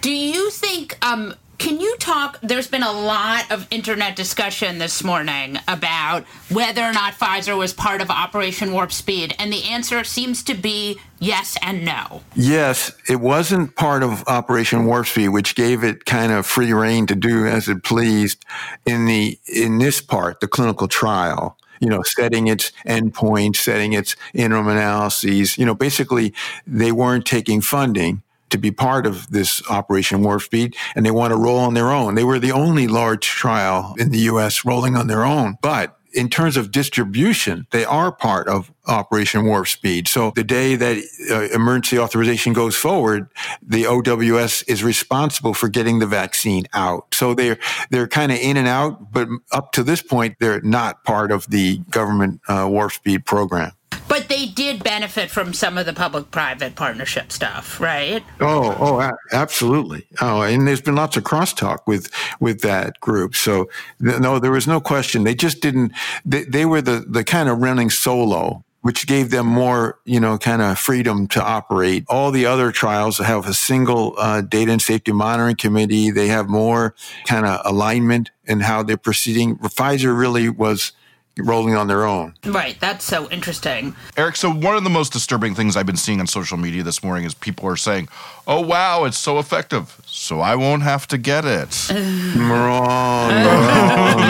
[0.00, 2.38] Do you think um, can you talk?
[2.40, 7.72] There's been a lot of internet discussion this morning about whether or not Pfizer was
[7.72, 12.22] part of Operation Warp Speed, and the answer seems to be yes and no.
[12.34, 17.06] Yes, it wasn't part of Operation Warp Speed, which gave it kind of free reign
[17.06, 18.44] to do as it pleased
[18.86, 24.16] in the in this part, the clinical trial you know, setting its endpoints, setting its
[24.34, 25.56] interim analyses.
[25.56, 26.34] You know, basically,
[26.66, 31.32] they weren't taking funding to be part of this Operation Warp Speed, and they want
[31.32, 32.14] to roll on their own.
[32.14, 34.64] They were the only large trial in the U.S.
[34.64, 39.68] rolling on their own, but in terms of distribution, they are part of Operation Warp
[39.68, 40.08] Speed.
[40.08, 40.96] So the day that
[41.30, 43.28] uh, emergency authorization goes forward,
[43.62, 47.14] the OWS is responsible for getting the vaccine out.
[47.14, 47.58] So they're
[47.90, 51.48] they're kind of in and out, but up to this point, they're not part of
[51.50, 53.72] the government uh, Warp Speed program.
[54.08, 58.24] But they did benefit from some of the public-private partnership stuff, right?
[58.40, 60.06] Oh, oh, absolutely.
[60.20, 63.36] Oh, and there's been lots of crosstalk with with that group.
[63.36, 63.68] So
[64.00, 65.24] no, there was no question.
[65.24, 65.92] They just didn't.
[66.24, 70.38] They, they were the the kind of running solo which gave them more, you know,
[70.38, 72.04] kind of freedom to operate.
[72.08, 76.10] All the other trials have a single uh, data and safety monitoring committee.
[76.10, 76.94] They have more
[77.26, 79.56] kind of alignment in how they're proceeding.
[79.58, 80.92] Pfizer really was
[81.38, 82.34] rolling on their own.
[82.44, 82.78] Right.
[82.80, 83.94] That's so interesting.
[84.16, 87.02] Eric, so one of the most disturbing things I've been seeing on social media this
[87.02, 88.08] morning is people are saying,
[88.46, 90.00] oh, wow, it's so effective.
[90.06, 91.90] So I won't have to get it.
[92.36, 93.30] wrong.
[93.30, 94.18] wrong.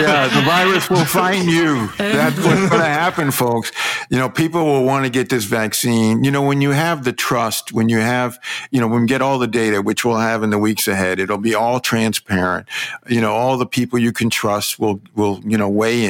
[0.00, 1.88] yeah, the virus will find you.
[1.98, 3.70] That's what's going to happen, folks.
[4.10, 6.24] You know, people will want to get this vaccine.
[6.24, 8.38] You know, when you have the trust, when you have,
[8.70, 11.20] you know, when we get all the data, which we'll have in the weeks ahead,
[11.20, 12.66] it'll be all transparent.
[13.08, 16.07] You know, all the people you can trust will, will, you know, weigh in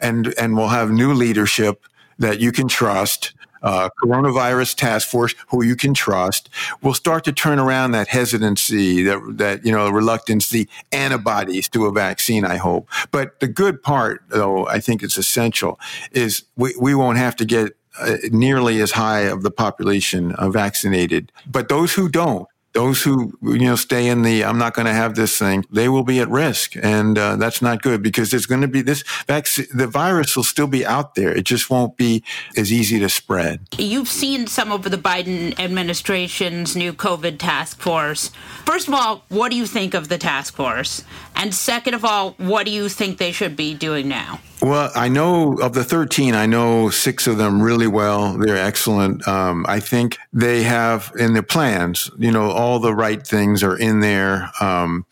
[0.00, 1.84] and, and we'll have new leadership
[2.18, 6.48] that you can trust uh, coronavirus task force who you can trust
[6.82, 11.86] will start to turn around that hesitancy, that, that, you know, reluctance, the antibodies to
[11.86, 12.88] a vaccine, I hope.
[13.10, 15.78] But the good part, though, I think it's essential,
[16.10, 20.48] is we, we won't have to get uh, nearly as high of the population uh,
[20.48, 21.30] vaccinated.
[21.46, 24.92] But those who don't, those who you know stay in the i'm not going to
[24.92, 28.46] have this thing they will be at risk and uh, that's not good because there's
[28.46, 31.96] going to be this vaccine the virus will still be out there it just won't
[31.96, 32.22] be
[32.56, 38.30] as easy to spread you've seen some of the biden administration's new covid task force
[38.64, 41.04] first of all what do you think of the task force
[41.36, 45.08] and second of all what do you think they should be doing now well, I
[45.08, 48.38] know of the 13, I know six of them really well.
[48.38, 49.26] They're excellent.
[49.26, 53.76] Um, I think they have in their plans, you know, all the right things are
[53.76, 54.50] in there.
[54.60, 55.04] Um,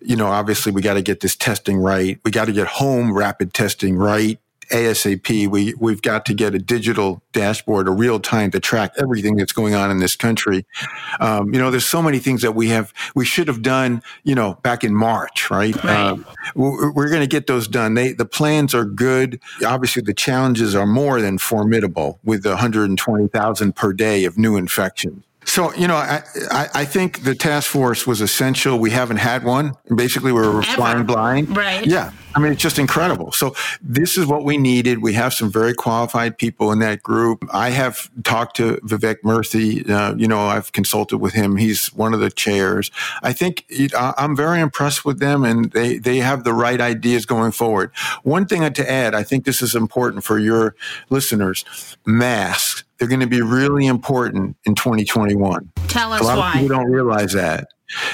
[0.00, 2.18] you know, obviously we got to get this testing right.
[2.24, 4.40] We got to get home rapid testing right.
[4.72, 5.46] ASAP.
[5.46, 9.52] We we've got to get a digital dashboard, a real time to track everything that's
[9.52, 10.66] going on in this country.
[11.20, 14.02] Um, you know, there's so many things that we have we should have done.
[14.24, 15.76] You know, back in March, right?
[15.84, 15.96] right.
[15.96, 16.16] Uh,
[16.56, 17.94] we're, we're going to get those done.
[17.94, 19.40] They the plans are good.
[19.64, 25.22] Obviously, the challenges are more than formidable with 120,000 per day of new infections.
[25.56, 28.78] So, you know, I, I, I, think the task force was essential.
[28.78, 29.72] We haven't had one.
[29.88, 31.56] Basically, we were flying blind.
[31.56, 31.86] Right.
[31.86, 32.12] Yeah.
[32.34, 33.32] I mean, it's just incredible.
[33.32, 34.98] So this is what we needed.
[34.98, 37.42] We have some very qualified people in that group.
[37.54, 39.88] I have talked to Vivek Murthy.
[39.88, 41.56] Uh, you know, I've consulted with him.
[41.56, 42.90] He's one of the chairs.
[43.22, 43.64] I think
[43.96, 47.92] I'm very impressed with them and they, they have the right ideas going forward.
[48.24, 50.76] One thing to add, I think this is important for your
[51.08, 51.64] listeners,
[52.04, 55.70] masks they're going to be really important in 2021.
[55.88, 56.48] Tell us A lot why.
[56.48, 57.68] Of people don't realize that.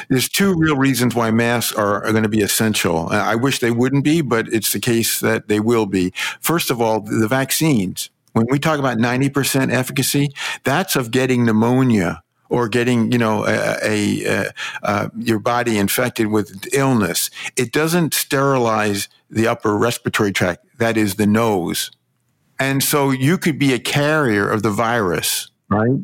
[0.08, 3.08] There's two real reasons why masks are, are going to be essential.
[3.10, 6.12] I wish they wouldn't be, but it's the case that they will be.
[6.40, 8.10] First of all, the vaccines.
[8.32, 10.30] When we talk about 90% efficacy,
[10.64, 16.26] that's of getting pneumonia or getting, you know, a, a, a, uh, your body infected
[16.26, 17.30] with illness.
[17.56, 20.66] It doesn't sterilize the upper respiratory tract.
[20.78, 21.90] That is the nose
[22.58, 25.98] and so you could be a carrier of the virus, right?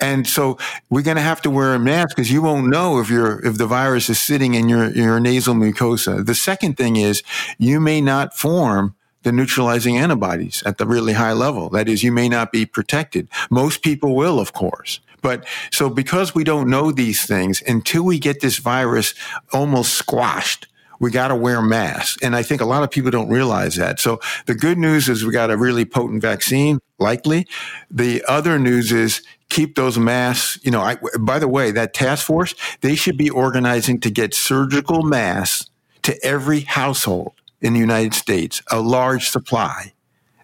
[0.00, 0.58] And so
[0.90, 3.56] we're going to have to wear a mask because you won't know if you if
[3.56, 6.24] the virus is sitting in your, your nasal mucosa.
[6.24, 7.22] The second thing is
[7.58, 11.70] you may not form the neutralizing antibodies at the really high level.
[11.70, 13.28] That is, you may not be protected.
[13.50, 15.00] Most people will, of course.
[15.22, 19.14] But so because we don't know these things until we get this virus
[19.52, 20.66] almost squashed,
[21.02, 22.16] we got to wear masks.
[22.22, 23.98] And I think a lot of people don't realize that.
[23.98, 27.48] So the good news is we got a really potent vaccine, likely.
[27.90, 30.60] The other news is keep those masks.
[30.62, 34.32] You know, I, by the way, that task force, they should be organizing to get
[34.32, 35.68] surgical masks
[36.02, 39.92] to every household in the United States, a large supply.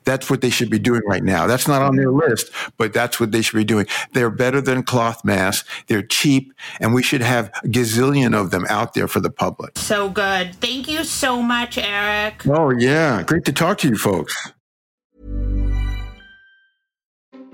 [0.09, 1.47] That's what they should be doing right now.
[1.47, 3.87] That's not on their list, but that's what they should be doing.
[4.15, 5.69] They're better than cloth masks.
[5.87, 9.77] They're cheap, and we should have a gazillion of them out there for the public.
[9.77, 10.55] So good.
[10.55, 12.47] Thank you so much, Eric.
[12.47, 13.23] Oh, yeah.
[13.23, 14.35] Great to talk to you folks.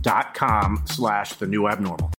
[0.00, 2.12] dot com slash the new abnormal.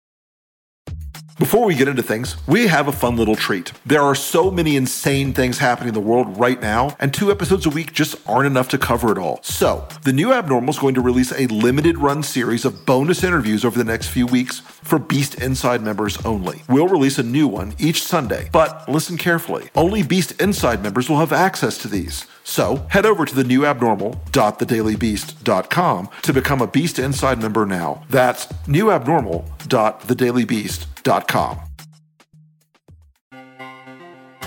[1.41, 3.71] Before we get into things, we have a fun little treat.
[3.83, 7.65] There are so many insane things happening in the world right now, and two episodes
[7.65, 9.39] a week just aren't enough to cover it all.
[9.41, 13.65] So, the new Abnormal is going to release a limited run series of bonus interviews
[13.65, 16.61] over the next few weeks for Beast Inside members only.
[16.69, 19.69] We'll release a new one each Sunday, but listen carefully.
[19.73, 22.27] Only Beast Inside members will have access to these.
[22.43, 28.03] So, head over to the new abnormal.thedailybeast.com to become a Beast Inside member now.
[28.11, 30.90] That's newabnormal.thedailybeast.com.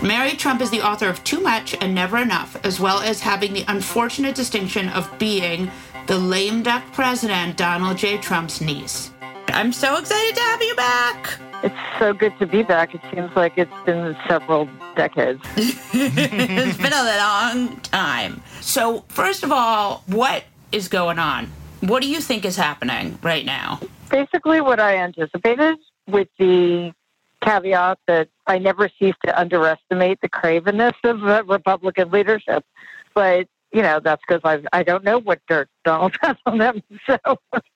[0.03, 3.55] Mary Trump is the author of Too Much and Never Enough, as well as having
[3.55, 5.71] the unfortunate distinction of being
[6.07, 8.19] the lame duck president, Donald J.
[8.19, 9.11] Trump's niece.
[9.49, 11.39] I'm so excited to have you back.
[11.63, 12.95] It's so good to be back.
[12.95, 15.41] It seems like it's been several decades.
[15.57, 18.43] it's been a long time.
[18.61, 21.51] So, first of all, what is going on?
[21.81, 23.81] What do you think is happening right now?
[24.11, 26.93] Basically, what I anticipated, with the
[27.43, 32.65] caveat that I never cease to underestimate the cravenness of uh, Republican leadership.
[33.15, 36.83] But you know, that's because I I don't know what dirt Donald has on them.
[37.07, 37.19] So,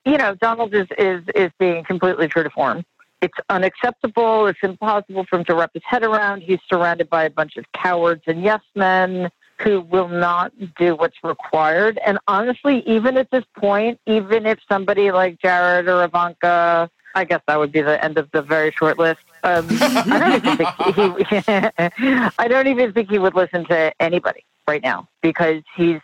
[0.04, 2.84] you know, Donald is is is being completely true to form.
[3.20, 4.46] It's unacceptable.
[4.46, 6.42] It's impossible for him to wrap his head around.
[6.42, 9.28] He's surrounded by a bunch of cowards and yes men
[9.60, 11.98] who will not do what's required.
[12.06, 16.88] And honestly, even at this point, even if somebody like Jared or Ivanka,
[17.18, 19.18] I guess that would be the end of the very short list.
[19.42, 22.04] Um, I don't even think he,
[22.38, 26.00] I don't even think he would listen to anybody right now because he's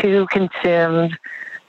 [0.00, 1.18] too consumed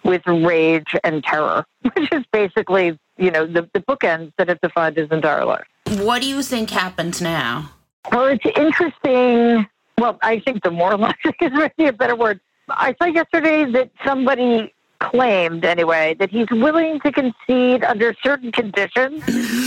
[0.06, 4.96] with rage and terror, which is basically, you know, the, the bookends that have defined
[4.96, 5.66] his entire life.
[5.98, 7.72] What do you think happens now?
[8.14, 9.68] Well, it's interesting.
[9.98, 12.39] Well, I think the demoralizing is really a better word.
[12.70, 19.22] I saw yesterday that somebody claimed, anyway, that he's willing to concede under certain conditions.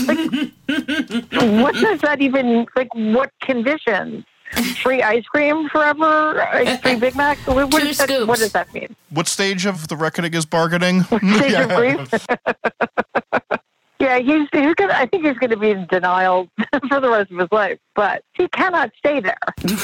[0.06, 0.18] Like,
[1.62, 4.24] what does that even, like, what conditions?
[4.82, 6.40] Free ice cream forever?
[6.40, 7.38] Uh, Free Big Mac?
[7.46, 8.96] What, what, Two does that, what does that mean?
[9.10, 11.02] What stage of the reckoning is bargaining?
[11.04, 12.26] Stage of grief?
[14.00, 14.92] Yeah, he's he's gonna.
[14.94, 16.48] I think he's going to be in denial
[16.88, 19.36] for the rest of his life, but he cannot stay there.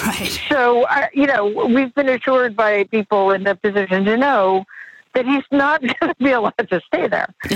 [0.07, 0.41] Right.
[0.49, 4.65] So, uh, you know, we've been assured by people in the position to know
[5.15, 7.33] that he's not going to be allowed to stay there.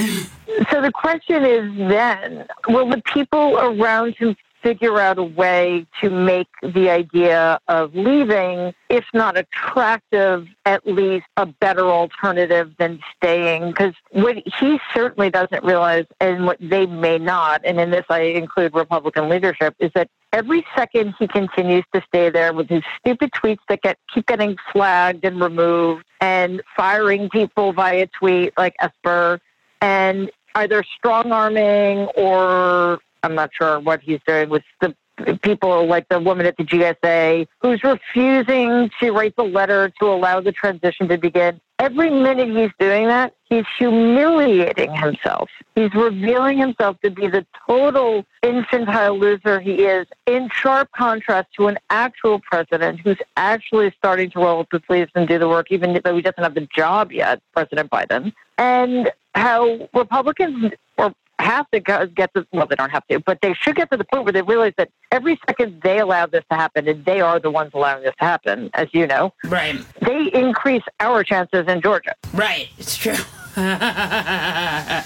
[0.70, 6.10] so the question is then, will the people around him figure out a way to
[6.10, 13.68] make the idea of leaving, if not attractive, at least a better alternative than staying?
[13.68, 18.20] Because what he certainly doesn't realize, and what they may not, and in this I
[18.20, 23.30] include Republican leadership, is that every second he continues to stay there with his stupid
[23.32, 29.40] tweets that get keep getting flagged and removed and firing people via tweet like Esper
[29.80, 34.94] and either strong arming or I'm not sure what he's doing with the
[35.42, 40.40] people like the woman at the GSA who's refusing to write the letter to allow
[40.40, 41.60] the transition to begin.
[41.80, 45.48] Every minute he's doing that, he's humiliating himself.
[45.76, 51.68] He's revealing himself to be the total infantile loser he is, in sharp contrast to
[51.68, 55.70] an actual president who's actually starting to roll up his sleeves and do the work,
[55.70, 58.32] even though he doesn't have the job yet, President Biden.
[58.56, 63.40] And how Republicans or have to go, get to well, they don't have to, but
[63.42, 66.44] they should get to the point where they realize that every second they allow this
[66.50, 69.76] to happen, and they are the ones allowing this to happen, as you know, Right.
[70.00, 72.14] they increase our chances in Georgia.
[72.32, 72.68] Right.
[72.78, 73.14] It's true.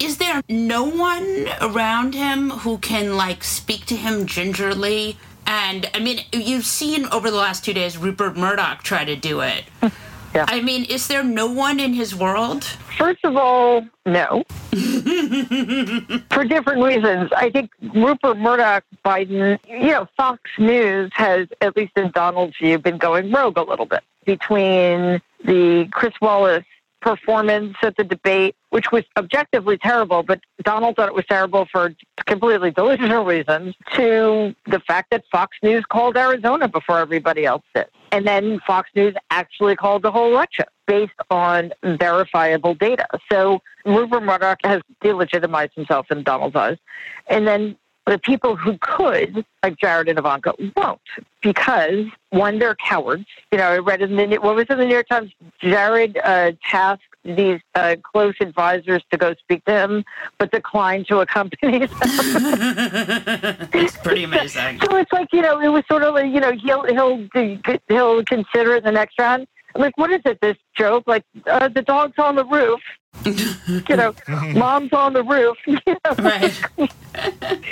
[0.00, 5.18] Is there no one around him who can like speak to him gingerly?
[5.46, 9.40] And I mean, you've seen over the last two days Rupert Murdoch try to do
[9.40, 9.64] it.
[10.34, 10.46] Yeah.
[10.48, 12.64] I mean, is there no one in his world?
[12.98, 14.42] First of all, no.
[16.30, 17.30] For different reasons.
[17.36, 22.78] I think Rupert Murdoch, Biden, you know, Fox News has, at least in Donald's view,
[22.78, 26.64] been going rogue a little bit between the Chris Wallace
[27.04, 31.94] performance at the debate, which was objectively terrible, but Donald thought it was terrible for
[32.24, 37.86] completely delusional reasons, to the fact that Fox News called Arizona before everybody else did.
[38.10, 43.06] And then Fox News actually called the whole election based on verifiable data.
[43.30, 46.78] So Rupert Murdoch has delegitimized himself in Donald's eyes.
[47.26, 47.76] And then
[48.06, 51.00] the people who could, like Jared and Ivanka, won't
[51.44, 53.26] because one, they're cowards.
[53.52, 55.30] You know, I read in the what was in the New York Times.
[55.60, 60.04] Jared uh, tasked these uh, close advisors to go speak to him,
[60.38, 61.88] but declined to accompany them.
[63.72, 64.80] it's pretty amazing.
[64.80, 67.28] So it's like you know, it was sort of like you know he'll he'll
[67.88, 69.46] he'll consider it in the next round.
[69.74, 70.40] Like, what is it?
[70.40, 71.04] This joke?
[71.06, 72.80] Like, uh, the dog's on the roof.
[73.24, 74.14] you know,
[74.54, 75.56] mom's on the roof.
[75.66, 76.14] You know?
[76.18, 76.52] Right.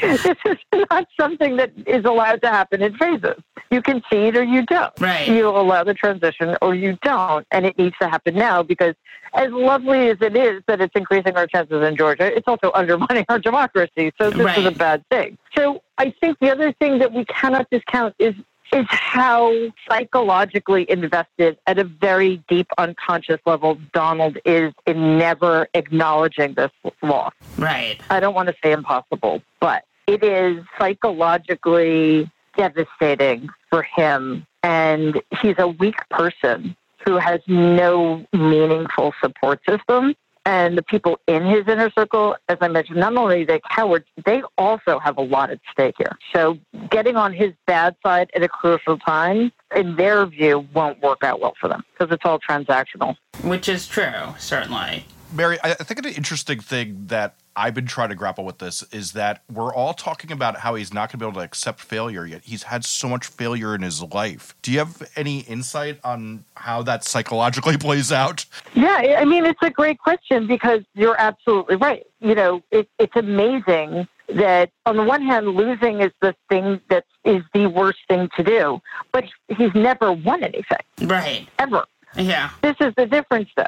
[0.01, 0.57] this is
[0.91, 3.37] not something that is allowed to happen in phases.
[3.71, 4.93] You concede or you don't.
[5.01, 5.27] Right.
[5.27, 8.95] You allow the transition or you don't, and it needs to happen now because,
[9.35, 13.25] as lovely as it is that it's increasing our chances in Georgia, it's also undermining
[13.29, 14.13] our democracy.
[14.21, 14.59] So this Right.
[14.59, 15.39] is a bad thing.
[15.57, 18.35] So I think the other thing that we cannot discount is
[18.73, 19.53] is how
[19.89, 26.71] psychologically invested at a very deep unconscious level Donald is in never acknowledging this
[27.03, 27.33] loss.
[27.59, 27.99] Right.
[28.11, 34.47] I don't want to say impossible, but it is psychologically devastating for him.
[34.63, 40.15] And he's a weak person who has no meaningful support system.
[40.45, 44.43] And the people in his inner circle, as I mentioned, not only they cowards, they
[44.59, 46.19] also have a lot at stake here.
[46.35, 46.59] So
[46.91, 51.41] getting on his bad side at a crucial time, in their view, won't work out
[51.41, 53.17] well for them because it's all transactional.
[53.45, 55.07] Which is true, certainly.
[55.33, 58.83] Mary, I I think an interesting thing that I've been trying to grapple with this
[58.93, 61.81] is that we're all talking about how he's not going to be able to accept
[61.81, 62.43] failure yet.
[62.45, 64.55] He's had so much failure in his life.
[64.63, 68.47] Do you have any insight on how that psychologically plays out?
[68.75, 72.07] Yeah, I mean, it's a great question because you're absolutely right.
[72.21, 77.05] You know, it, it's amazing that on the one hand, losing is the thing that
[77.25, 78.81] is the worst thing to do,
[79.13, 81.47] but he's never won anything, Right.
[81.59, 81.85] ever.
[82.17, 82.51] Yeah.
[82.63, 83.65] This is the difference, though.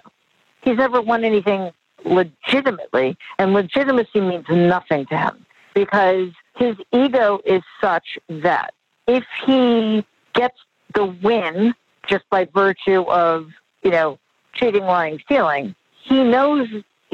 [0.64, 1.70] He's never won anything
[2.04, 8.72] legitimately, and legitimacy means nothing to him because his ego is such that
[9.06, 10.58] if he gets
[10.94, 11.74] the win
[12.06, 13.48] just by virtue of,
[13.82, 14.18] you know,
[14.54, 16.68] cheating, lying, stealing, he knows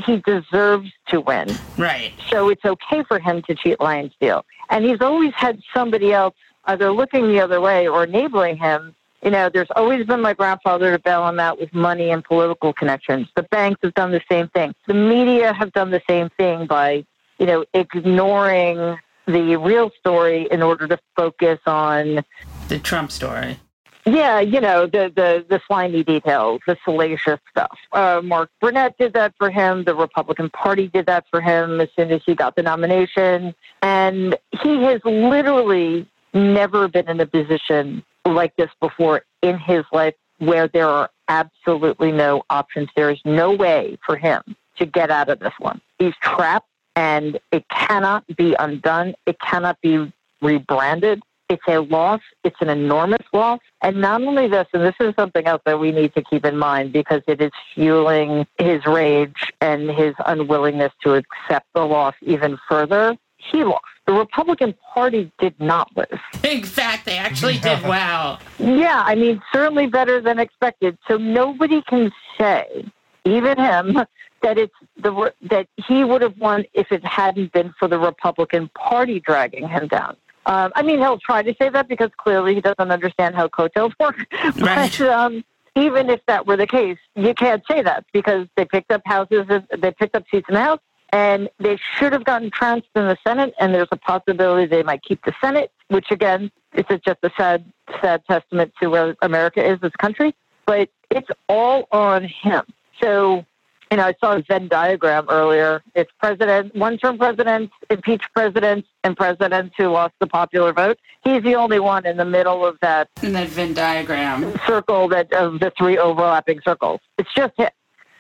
[0.04, 1.48] he deserves to win.
[1.76, 2.12] Right.
[2.28, 4.44] So it's okay for him to cheat, lie, and steal.
[4.68, 6.34] And he's always had somebody else
[6.66, 8.94] either looking the other way or enabling him.
[9.22, 12.72] You know, there's always been my grandfather to bail him out with money and political
[12.72, 13.28] connections.
[13.36, 14.74] The banks have done the same thing.
[14.86, 17.04] The media have done the same thing by,
[17.38, 22.24] you know, ignoring the real story in order to focus on
[22.68, 23.58] The Trump story.
[24.06, 27.78] yeah, you know, the, the, the slimy details, the salacious stuff.
[27.92, 29.84] Uh, Mark Burnett did that for him.
[29.84, 33.54] The Republican Party did that for him as soon as he got the nomination.
[33.82, 40.14] And he has literally never been in a position like this before in his life
[40.38, 42.88] where there are absolutely no options.
[42.96, 44.42] There is no way for him
[44.78, 45.80] to get out of this one.
[45.98, 49.14] He's trapped and it cannot be undone.
[49.26, 51.22] It cannot be rebranded.
[51.48, 52.20] It's a loss.
[52.44, 53.60] It's an enormous loss.
[53.82, 56.56] And not only this, and this is something else that we need to keep in
[56.56, 62.58] mind because it is fueling his rage and his unwillingness to accept the loss even
[62.68, 63.16] further.
[63.36, 63.84] He lost.
[64.10, 66.18] The Republican Party did not lose.
[66.42, 68.40] In fact, they actually did well.
[68.58, 70.98] Yeah, I mean, certainly better than expected.
[71.06, 72.90] So nobody can say,
[73.24, 74.00] even him,
[74.42, 78.68] that it's the that he would have won if it hadn't been for the Republican
[78.74, 80.16] Party dragging him down.
[80.44, 83.92] Um, I mean, he'll try to say that because clearly he doesn't understand how coattails
[84.00, 84.26] work.
[84.56, 84.90] Right.
[84.98, 85.44] But um,
[85.76, 89.46] even if that were the case, you can't say that because they picked up houses,
[89.78, 90.80] they picked up seats in the House,
[91.12, 93.54] and they should have gotten trounced in the Senate.
[93.58, 97.64] And there's a possibility they might keep the Senate, which again, is just a sad,
[98.00, 100.34] sad testament to where America is as a country.
[100.66, 102.64] But it's all on him.
[103.02, 103.44] So
[103.90, 105.82] you know, I saw a Venn diagram earlier.
[105.96, 110.98] It's president, one-term presidents, impeached presidents, and presidents who lost the popular vote.
[111.24, 114.54] He's the only one in the middle of that In that Venn diagram.
[114.64, 117.00] circle that of the three overlapping circles.
[117.18, 117.70] It's just him.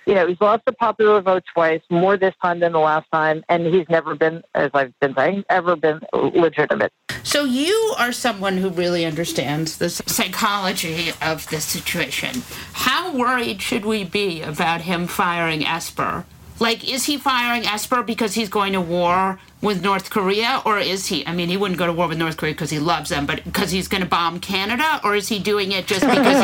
[0.06, 3.44] You know, he's lost the popular vote twice, more this time than the last time,
[3.48, 6.92] and he's never been, as I've been saying, ever been legitimate.
[7.22, 12.42] So you are someone who really understands the psychology of the situation.
[12.72, 16.24] How worried should we be about him firing Esper?
[16.58, 21.06] Like, is he firing Esper because he's going to war with North Korea, or is
[21.06, 21.26] he?
[21.26, 23.44] I mean, he wouldn't go to war with North Korea because he loves them, but
[23.44, 26.42] because he's going to bomb Canada, or is he doing it just because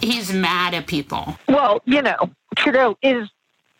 [0.00, 1.36] he's he's mad at people?
[1.48, 2.16] Well, you know,
[2.56, 3.28] Trudeau is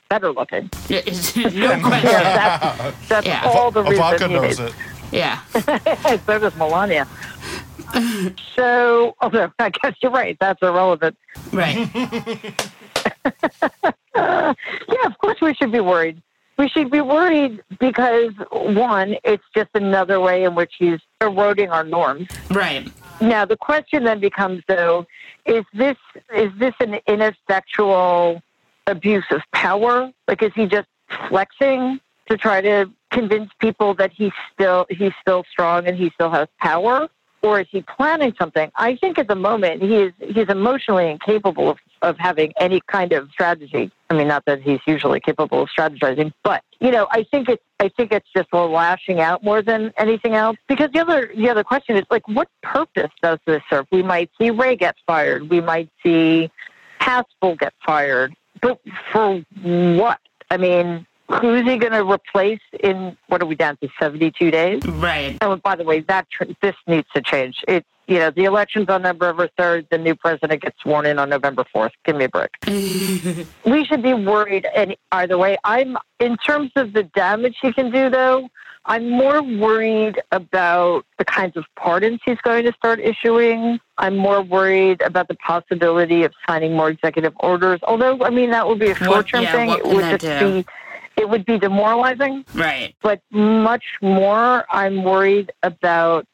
[0.08, 0.64] better looking.
[0.90, 2.10] no question.
[2.10, 3.42] Yeah, that's that's Yeah.
[3.44, 4.60] all the reason Ivanka he knows is.
[4.60, 4.74] it.
[5.12, 5.40] Yeah.
[6.26, 7.06] so does Melania.
[8.54, 11.16] so, although I guess you're right, that's irrelevant.
[11.52, 11.88] Right.
[14.14, 14.54] yeah,
[15.04, 16.20] of course we should be worried.
[16.58, 21.84] We should be worried because one, it's just another way in which he's eroding our
[21.84, 22.28] norms.
[22.50, 22.90] Right.
[23.20, 25.06] Now the question then becomes though,
[25.44, 25.96] is this
[26.34, 28.42] is this an ineffectual
[28.86, 30.10] abuse of power?
[30.28, 30.88] Like is he just
[31.28, 36.30] flexing to try to convince people that he's still he's still strong and he still
[36.30, 37.08] has power?
[37.46, 38.72] Or is he planning something?
[38.74, 43.12] I think at the moment he is he's emotionally incapable of, of having any kind
[43.12, 43.92] of strategy.
[44.10, 47.62] I mean not that he's usually capable of strategizing, but you know, I think it's
[47.78, 50.56] I think it's just a lashing out more than anything else.
[50.66, 53.86] Because the other the other question is like what purpose does this serve?
[53.92, 56.50] We might see Wray get fired, we might see
[57.00, 58.34] Haspel get fired.
[58.60, 58.80] But
[59.12, 60.18] for what?
[60.50, 64.86] I mean, who's he going to replace in what are we down to 72 days?
[64.86, 65.36] Right.
[65.40, 67.64] Oh, by the way, that tr- this needs to change.
[67.68, 69.88] It you know the election's on November 3rd.
[69.90, 71.90] The new president gets sworn in on November 4th.
[72.04, 72.50] Give me a break.
[73.64, 75.56] we should be worried and either way.
[75.64, 78.48] I'm in terms of the damage he can do though.
[78.88, 83.80] I'm more worried about the kinds of pardons he's going to start issuing.
[83.98, 87.80] I'm more worried about the possibility of signing more executive orders.
[87.82, 89.70] Although, I mean, that would be a short-term yeah, thing.
[89.70, 90.62] It would just do?
[90.62, 90.66] be,
[91.16, 92.44] it would be demoralizing.
[92.54, 92.94] Right.
[93.02, 96.26] But much more, I'm worried about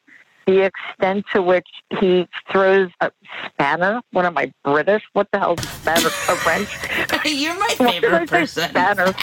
[0.45, 1.67] the extent to which
[1.99, 3.11] he throws a
[3.45, 4.01] spanner.
[4.11, 5.03] What am I British?
[5.13, 6.09] What the hell is a spanner?
[6.29, 6.69] A wrench?
[7.25, 8.69] You're my Why did I favorite person.
[8.69, 9.13] Spanner.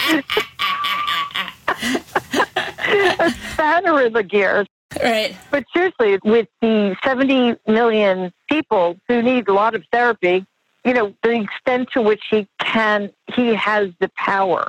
[3.19, 4.67] a spanner in the gears.
[5.01, 5.35] Right.
[5.51, 10.45] But seriously, with the 70 million people who need a lot of therapy,
[10.83, 14.67] you know, the extent to which he can, he has the power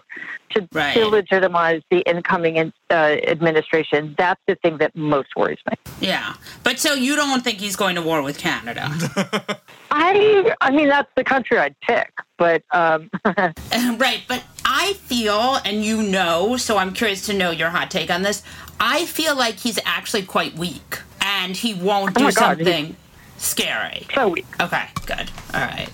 [0.50, 0.94] to Right.
[0.94, 2.58] delegitimize the incoming
[2.90, 4.14] uh, administration.
[4.18, 5.76] That's the thing that most worries me.
[6.00, 6.34] Yeah.
[6.62, 8.90] But so you don't think he's going to war with Canada?
[9.90, 14.22] I, I mean, that's the country I'd pick, but um, right.
[14.28, 18.22] But I feel, and you know, so I'm curious to know your hot take on
[18.22, 18.42] this.
[18.80, 22.68] I feel like he's actually quite weak and he won't Oh do my God, he's-
[22.68, 22.96] something
[23.38, 24.06] scary.
[24.14, 24.46] so weak.
[24.60, 25.30] Okay, good.
[25.54, 25.88] All right.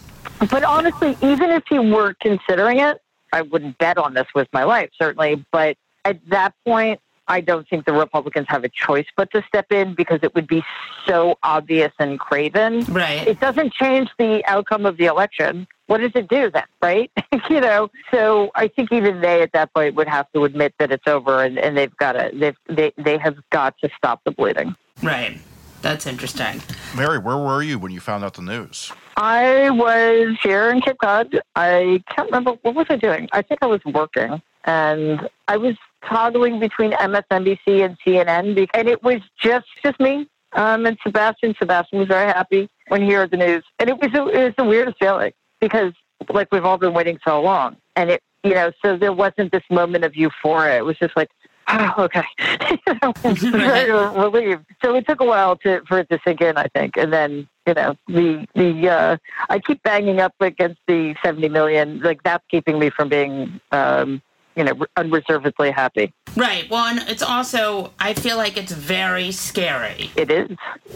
[0.50, 3.00] But honestly, even if he were considering it,
[3.32, 5.44] I wouldn't bet on this with my life, certainly.
[5.52, 9.70] But at that point, I don't think the Republicans have a choice but to step
[9.70, 10.64] in because it would be
[11.06, 12.80] so obvious and craven.
[12.86, 13.26] Right.
[13.26, 15.66] It doesn't change the outcome of the election.
[15.86, 17.10] What does it do then, right?
[17.50, 20.90] you know, so I think even they at that point would have to admit that
[20.90, 24.30] it's over and, and they've got to, they've, they, they have got to stop the
[24.30, 24.74] bleeding.
[25.02, 25.38] Right.
[25.82, 26.60] That's interesting.
[26.96, 28.90] Mary, where were you when you found out the news?
[29.18, 31.40] I was here in Cape Cod.
[31.56, 33.28] I can't remember what was I doing.
[33.32, 35.74] I think I was working, and I was
[36.08, 41.56] toggling between MSNBC and CNN, and it was just just me um, and Sebastian.
[41.58, 44.64] Sebastian was very happy when he heard the news, and it was it was the
[44.64, 45.92] weirdest feeling because
[46.32, 49.64] like we've all been waiting so long, and it you know so there wasn't this
[49.68, 50.76] moment of euphoria.
[50.76, 51.28] It was just like.
[51.68, 52.24] Oh, okay.
[53.50, 54.64] Very relieved.
[54.82, 57.48] So it took a while to for it to sink in, I think, and then
[57.66, 59.16] you know the the uh,
[59.48, 62.00] I keep banging up against the seventy million.
[62.00, 64.22] Like that's keeping me from being um,
[64.56, 66.12] you know unreservedly happy.
[66.36, 66.68] Right.
[66.70, 70.10] Well, and it's also, I feel like it's very scary.
[70.16, 70.50] It is.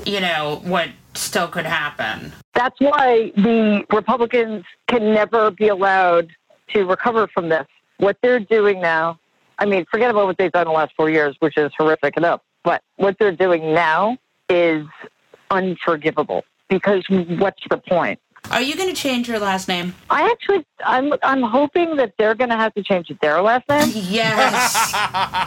[0.05, 2.33] You know, what still could happen.
[2.55, 6.31] That's why the Republicans can never be allowed
[6.71, 7.67] to recover from this.
[7.99, 9.19] What they're doing now,
[9.63, 12.17] I mean, forget about what they've done in the last four years, which is horrific
[12.17, 12.41] enough.
[12.65, 14.85] But what they're doing now is
[15.53, 18.19] unforgivable because what's the point?
[18.51, 19.95] Are you going to change your last name?
[20.11, 23.89] I actually, I'm, I'm hoping that they're going to have to change their last name.
[23.95, 24.93] Yes.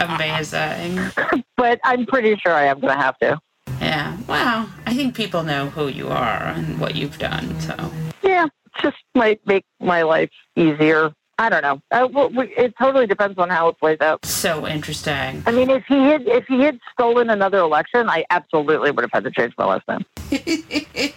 [0.00, 1.10] Amazing.
[1.58, 3.38] but I'm pretty sure I am going to have to.
[3.82, 4.16] Yeah.
[4.26, 7.60] Well, I think people know who you are and what you've done.
[7.60, 7.92] So.
[8.22, 8.46] Yeah,
[8.80, 11.12] just might make my life easier.
[11.38, 11.82] I don't know.
[11.90, 14.24] Uh, well, we, it totally depends on how it plays out.
[14.24, 15.42] So interesting.
[15.44, 19.12] I mean, if he had if he had stolen another election, I absolutely would have
[19.12, 20.04] had to change my last name.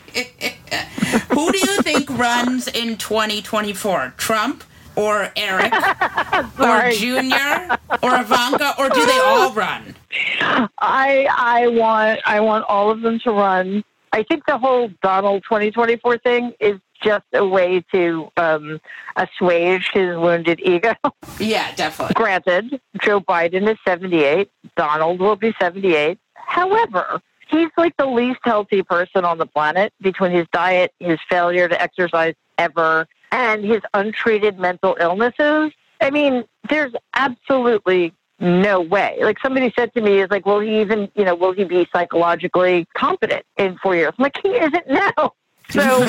[1.32, 4.15] Who do you think runs in 2024?
[4.17, 4.63] Trump
[4.95, 5.74] or Eric
[6.59, 9.95] or Junior or Ivanka or do they all run?
[10.80, 13.84] I I want I want all of them to run.
[14.12, 18.82] I think the whole Donald 2024 thing is just a way to um,
[19.16, 20.93] assuage his wounded ego.
[21.39, 22.16] Yeah, definitely.
[22.16, 24.51] Granted, Joe Biden is 78.
[24.76, 26.20] Donald will be 78.
[26.34, 31.70] However, he's like the least healthy person on the planet between his diet, his failure
[31.70, 35.72] to exercise ever, and his untreated mental illnesses.
[36.01, 39.18] I mean, there's absolutely no way.
[39.22, 41.88] Like somebody said to me, is like, will he even, you know, will he be
[41.92, 44.14] psychologically competent in four years?
[44.18, 45.34] I'm like, he isn't now.
[45.72, 46.00] So,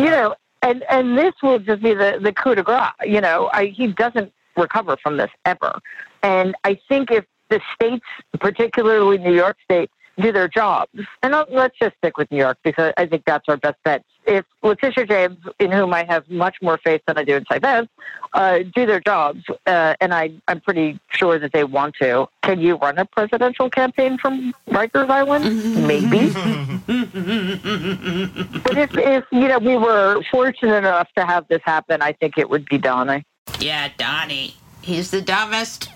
[0.00, 2.90] you know, and and this will just be the the coup de grace.
[3.04, 5.78] You know, I, he doesn't recover from this ever.
[6.24, 8.04] And I think if the states,
[8.40, 9.88] particularly New York State,
[10.20, 10.90] do their jobs,
[11.22, 14.04] and let's just stick with New York because I think that's our best bet.
[14.24, 17.58] If Letitia James, in whom I have much more faith than I do in Cy
[17.58, 17.88] Vance,
[18.34, 22.60] uh, do their jobs, uh, and I, I'm pretty sure that they want to, can
[22.60, 25.86] you run a presidential campaign from Rikers Island?
[25.86, 26.32] Maybe.
[28.62, 32.38] but if, if you know we were fortunate enough to have this happen, I think
[32.38, 33.24] it would be Donnie.
[33.58, 34.54] Yeah, Donnie.
[34.82, 35.90] He's the dumbest.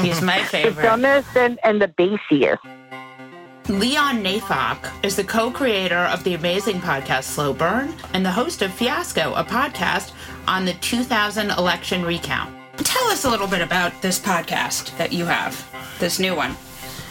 [0.00, 0.76] He's my favorite.
[0.76, 2.62] the dumbest and, and the basiest.
[3.68, 8.60] Leon Neyfakh is the co creator of the amazing podcast Slow Burn and the host
[8.60, 10.12] of Fiasco, a podcast
[10.48, 12.52] on the 2000 election recount.
[12.78, 15.64] Tell us a little bit about this podcast that you have,
[16.00, 16.56] this new one.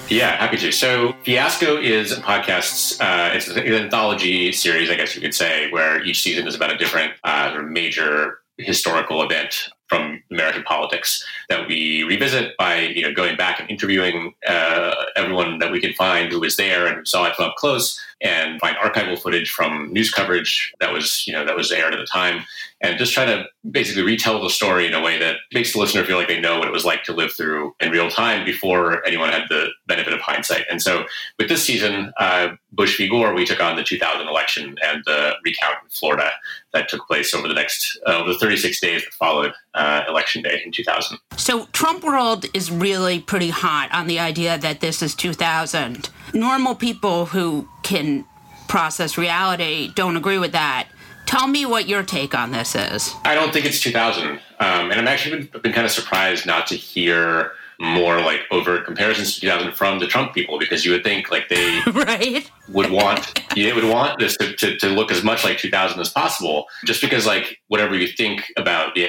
[0.10, 0.74] Yeah, happy to.
[0.74, 3.00] So, Fiasco is a podcast.
[3.00, 6.74] Uh, it's an anthology series, I guess you could say, where each season is about
[6.74, 13.14] a different uh, major historical event from American politics that we revisit by you know
[13.14, 17.26] going back and interviewing uh, everyone that we can find who was there and saw
[17.26, 21.58] it up close, and find archival footage from news coverage that was you know that
[21.58, 22.46] was aired at the time,
[22.82, 26.04] and just try to basically retell the story in a way that makes the listener
[26.04, 29.06] feel like they know what it was like to live through in real time before
[29.06, 30.66] anyone had the benefit of hindsight.
[30.70, 31.06] And so
[31.38, 33.08] with this season, uh, Bush v.
[33.08, 36.32] Gore, we took on the 2000 election and the recount in Florida
[36.74, 40.42] that took place over the next uh, over the 36 days that followed uh, election
[40.42, 41.18] day in 2000.
[41.38, 46.10] So Trump world is really pretty hot on the idea that this is 2000.
[46.34, 48.26] Normal people who can
[48.68, 50.88] process reality don't agree with that.
[51.32, 53.16] Tell me what your take on this is.
[53.24, 54.32] I don't think it's 2000.
[54.32, 58.84] Um, and I'm actually been, been kind of surprised not to hear more like overt
[58.84, 62.92] comparisons to 2000 from the Trump people because you would think like they right would
[62.92, 66.66] want they would want this to, to, to, look as much like 2000 as possible
[66.86, 69.08] just because like whatever you think about the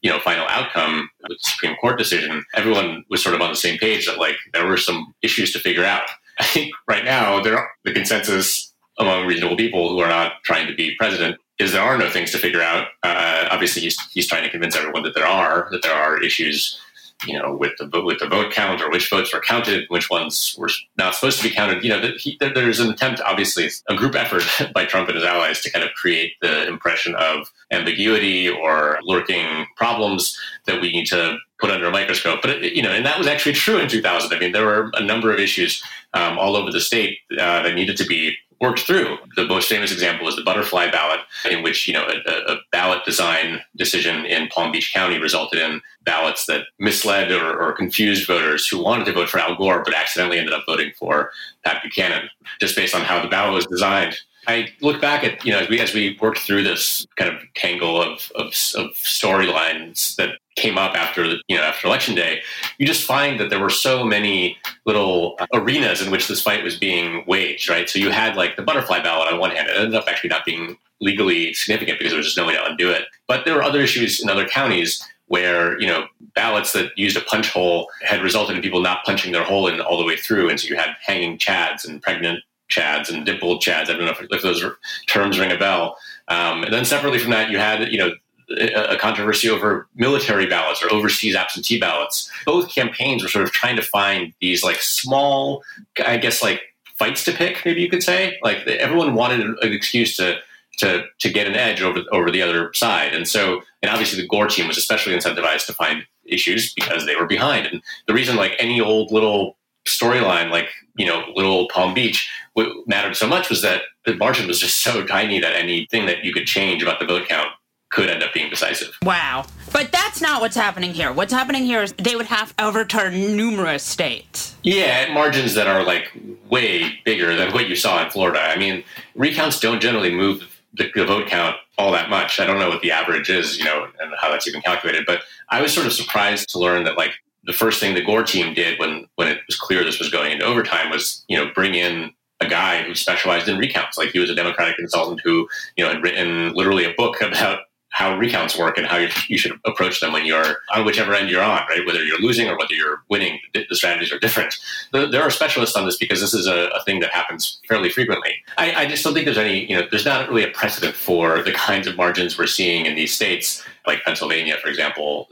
[0.00, 3.56] you know final outcome of the Supreme Court decision everyone was sort of on the
[3.56, 6.04] same page that like there were some issues to figure out
[6.38, 10.74] I think right now there the consensus among reasonable people who are not trying to
[10.74, 12.88] be president is there are no things to figure out.
[13.02, 16.80] Uh, obviously, he's, he's trying to convince everyone that there are that there are issues,
[17.26, 20.56] you know, with the with the vote count or which votes were counted, which ones
[20.58, 21.84] were not supposed to be counted.
[21.84, 24.42] You know, that he, there's an attempt, obviously, a group effort
[24.74, 29.66] by Trump and his allies to kind of create the impression of ambiguity or lurking
[29.76, 30.36] problems
[30.66, 32.40] that we need to put under a microscope.
[32.42, 34.32] But it, you know, and that was actually true in 2000.
[34.32, 35.82] I mean, there were a number of issues
[36.14, 39.18] um, all over the state uh, that needed to be worked through.
[39.36, 43.04] The most famous example is the butterfly ballot, in which you know a, a ballot
[43.04, 48.68] design decision in Palm Beach County resulted in ballots that misled or, or, confused voters
[48.68, 51.30] who wanted to vote for Al Gore but accidentally ended up voting for
[51.64, 52.28] Pat Buchanan,
[52.60, 54.16] just based on how the ballot was designed.
[54.46, 57.40] I look back at you know as we as we worked through this kind of
[57.54, 62.40] tangle of of, of storylines that came up after you know after election day,
[62.78, 66.78] you just find that there were so many little arenas in which this fight was
[66.78, 67.68] being waged.
[67.68, 70.30] Right, so you had like the butterfly ballot on one hand, it ended up actually
[70.30, 73.04] not being legally significant because there was just no way to undo it.
[73.26, 77.20] But there were other issues in other counties where you know ballots that used a
[77.22, 80.48] punch hole had resulted in people not punching their hole in all the way through,
[80.48, 82.40] and so you had hanging chads and pregnant
[82.70, 83.88] chads and dimpled chads.
[83.88, 84.64] I don't know if, if those
[85.06, 85.96] terms ring a bell.
[86.28, 88.12] Um, and then separately from that, you had you know
[88.50, 92.30] a controversy over military ballots or overseas absentee ballots.
[92.44, 95.62] Both campaigns were sort of trying to find these like small,
[96.04, 96.62] I guess like
[96.98, 98.38] fights to pick, maybe you could say.
[98.42, 100.38] Like everyone wanted an excuse to
[100.78, 104.28] to to get an edge over over the other side, and so and obviously the
[104.28, 107.66] Gore team was especially incentivized to find issues because they were behind.
[107.66, 112.68] And the reason like any old little storyline like you know little palm beach what
[112.86, 116.32] mattered so much was that the margin was just so tiny that anything that you
[116.32, 117.48] could change about the vote count
[117.94, 118.98] could end up being decisive.
[119.02, 119.46] Wow.
[119.72, 121.12] But that's not what's happening here.
[121.12, 124.54] What's happening here is they would have to overturn numerous states.
[124.62, 126.12] Yeah margins that are like
[126.50, 128.40] way bigger than what you saw in florida.
[128.40, 128.84] I mean
[129.14, 130.42] recounts don't generally move
[130.74, 132.40] the, the vote count all that much.
[132.40, 135.06] I don't know what the average is you know and how that's even calculated.
[135.06, 137.12] But i was sort of surprised to learn that like
[137.44, 140.32] the first thing the Gore team did when when it was clear this was going
[140.32, 143.96] into overtime was you know bring in a guy who specialized in recounts.
[143.96, 147.60] Like he was a Democratic consultant who you know had written literally a book about
[147.94, 148.96] how recounts work and how
[149.28, 151.86] you, should approach them when you're on whichever end you're on, right?
[151.86, 154.56] Whether you're losing or whether you're winning, the, strategies are different.
[154.92, 158.34] There are specialists on this because this is a, a thing that happens fairly frequently.
[158.58, 161.40] I, I, just don't think there's any, you know, there's not really a precedent for
[161.44, 165.28] the kinds of margins we're seeing in these states, like Pennsylvania, for example,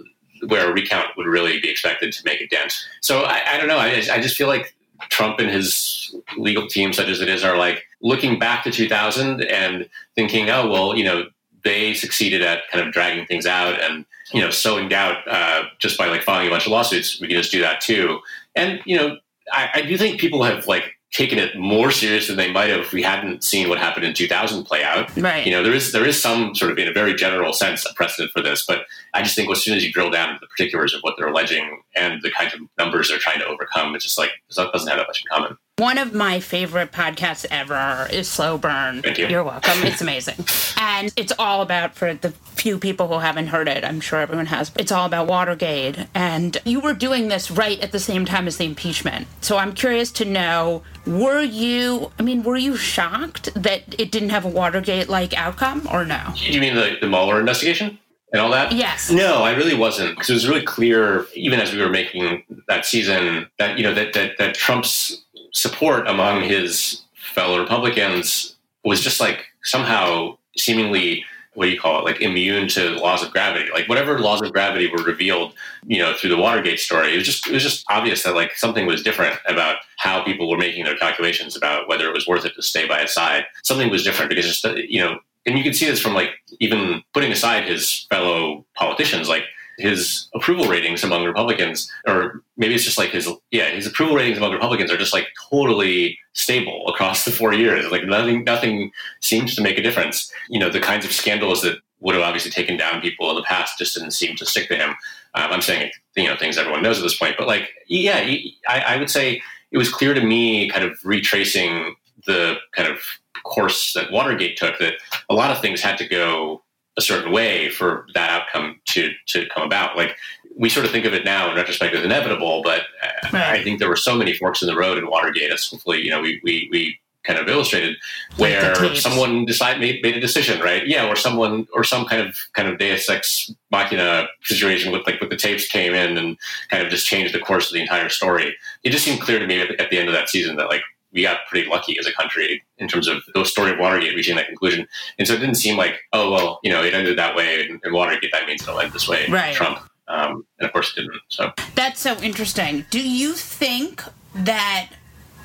[0.46, 2.74] where a recount would really be expected to make a dent.
[3.00, 3.78] So I, I don't know.
[3.78, 4.72] I, I just feel like
[5.08, 9.42] Trump and his legal team, such as it is, are like looking back to 2000
[9.42, 11.24] and thinking, oh, well, you know,
[11.64, 15.98] they succeeded at kind of dragging things out and you know sowing doubt uh, just
[15.98, 17.20] by like filing a bunch of lawsuits.
[17.20, 18.20] We can just do that too.
[18.54, 19.18] And you know,
[19.52, 22.80] I, I do think people have like taken it more serious than they might have
[22.80, 25.14] if we hadn't seen what happened in 2000 play out.
[25.16, 25.44] Right.
[25.44, 27.94] You know, there is there is some sort of in a very general sense a
[27.94, 30.46] precedent for this, but I just think as soon as you drill down into the
[30.46, 34.04] particulars of what they're alleging and the kinds of numbers they're trying to overcome, it's
[34.04, 35.58] just like it doesn't have that much in common.
[35.82, 39.02] One of my favorite podcasts ever is Slow Burn.
[39.02, 39.26] Thank you.
[39.26, 39.82] You're welcome.
[39.82, 40.36] It's amazing.
[40.76, 44.46] and it's all about, for the few people who haven't heard it, I'm sure everyone
[44.46, 45.98] has, it's all about Watergate.
[46.14, 49.26] And you were doing this right at the same time as the impeachment.
[49.40, 54.30] So I'm curious to know were you, I mean, were you shocked that it didn't
[54.30, 56.22] have a Watergate like outcome or no?
[56.36, 57.98] You mean the, the Mueller investigation?
[58.32, 58.72] and all that?
[58.72, 59.10] Yes.
[59.10, 62.86] No, I really wasn't because it was really clear, even as we were making that
[62.86, 65.22] season, that you know that that, that Trump's
[65.52, 71.24] support among his fellow Republicans was just like somehow seemingly
[71.54, 73.70] what do you call it like immune to laws of gravity.
[73.72, 75.54] Like whatever laws of gravity were revealed
[75.86, 78.56] you know through the watergate story it was just it was just obvious that like
[78.56, 82.44] something was different about how people were making their calculations about whether it was worth
[82.44, 83.44] it to stay by his side.
[83.62, 86.30] Something was different because just you know and you can see this from like
[86.60, 89.44] even putting aside his fellow politicians like
[89.78, 94.38] his approval ratings among Republicans, or maybe it's just like his yeah, his approval ratings
[94.38, 97.90] among Republicans are just like totally stable across the four years.
[97.90, 100.32] Like nothing nothing seems to make a difference.
[100.48, 103.42] You know, the kinds of scandals that would have obviously taken down people in the
[103.42, 104.90] past just didn't seem to stick to him.
[105.34, 108.24] Um, I'm saying you know things everyone knows at this point, but like yeah,
[108.68, 111.96] I, I would say it was clear to me, kind of retracing
[112.26, 112.98] the kind of
[113.44, 114.94] course that Watergate took, that
[115.28, 116.61] a lot of things had to go
[116.96, 119.96] a certain way for that outcome to to come about.
[119.96, 120.16] Like
[120.56, 123.60] we sort of think of it now in retrospect as inevitable, but uh, right.
[123.60, 126.10] I think there were so many forks in the road in Watergate, as hopefully you
[126.10, 127.96] know we we, we kind of illustrated,
[128.36, 130.86] where someone decided made, made a decision, right?
[130.86, 135.20] Yeah, or someone or some kind of kind of Deus ex machina situation with like
[135.20, 136.36] with the tapes came in and
[136.68, 138.54] kind of just changed the course of the entire story.
[138.82, 140.82] It just seemed clear to me at, at the end of that season that like
[141.12, 144.36] we got pretty lucky as a country in terms of the story of Watergate reaching
[144.36, 144.86] that conclusion.
[145.18, 147.80] And so it didn't seem like, oh, well, you know, it ended that way and,
[147.82, 149.26] and Watergate, that means it'll end this way.
[149.28, 149.54] Right.
[149.54, 149.78] Trump.
[150.08, 151.20] Um, and of course it didn't.
[151.28, 152.86] So that's so interesting.
[152.90, 154.02] Do you think
[154.34, 154.90] that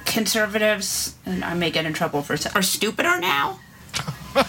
[0.06, 3.60] conservatives, and I may get in trouble for this, are stupider now?
[4.36, 4.42] or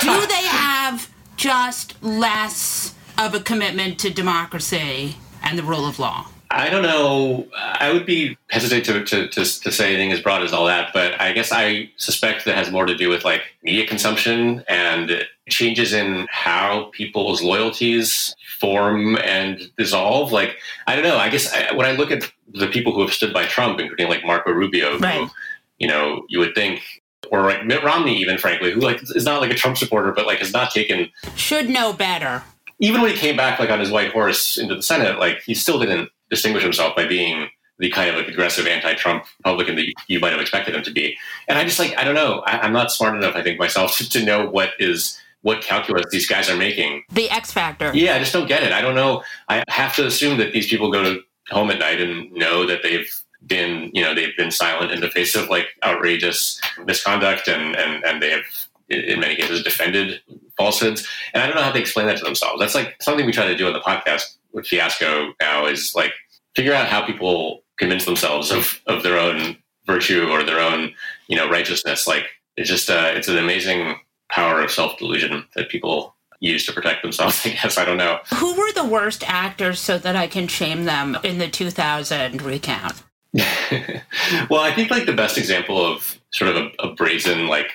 [0.00, 6.26] do they have just less of a commitment to democracy and the rule of law?
[6.52, 7.46] I don't know.
[7.54, 10.92] I would be hesitant to, to, to, to, say anything as broad as all that,
[10.92, 15.24] but I guess I suspect that has more to do with like media consumption and
[15.48, 20.32] changes in how people's loyalties form and dissolve.
[20.32, 20.56] Like,
[20.88, 21.18] I don't know.
[21.18, 24.08] I guess I, when I look at the people who have stood by Trump, including
[24.08, 25.20] like Marco Rubio, right.
[25.20, 25.30] who,
[25.78, 26.82] you know, you would think
[27.30, 30.26] or like Mitt Romney, even frankly, who like is not like a Trump supporter, but
[30.26, 32.42] like has not taken should know better.
[32.80, 35.54] Even when he came back like on his white horse into the Senate, like he
[35.54, 37.48] still didn't distinguish himself by being
[37.80, 40.92] the kind of like aggressive anti-Trump Republican that you, you might have expected him to
[40.92, 41.16] be.
[41.48, 42.40] And I just like I don't know.
[42.46, 46.26] I, am not smart enough, I think, myself to, know what is what calculus these
[46.26, 47.02] guys are making.
[47.10, 47.90] The X factor.
[47.94, 48.72] Yeah, I just don't get it.
[48.72, 49.22] I don't know.
[49.48, 52.82] I have to assume that these people go to home at night and know that
[52.82, 53.10] they've
[53.46, 58.04] been, you know, they've been silent in the face of like outrageous misconduct and and
[58.04, 58.44] and they have
[58.90, 60.20] in many cases defended
[60.58, 61.06] falsehoods.
[61.32, 62.60] And I don't know how they explain that to themselves.
[62.60, 66.12] That's like something we try to do on the podcast With fiasco now is like
[66.54, 70.92] figure out how people convince themselves of, of their own virtue or their own,
[71.28, 72.06] you know, righteousness.
[72.06, 72.26] Like
[72.56, 73.96] it's just uh, it's an amazing
[74.30, 77.40] power of self delusion that people use to protect themselves.
[77.44, 78.20] I guess I don't know.
[78.34, 83.02] Who were the worst actors so that I can shame them in the 2000 recount?
[83.32, 87.70] well, I think like the best example of sort of a, a brazen like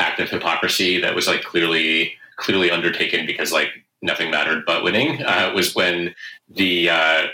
[0.00, 3.68] act of hypocrisy that was like clearly clearly undertaken because like
[4.02, 6.14] nothing mattered but winning uh, was when
[6.48, 7.26] the uh,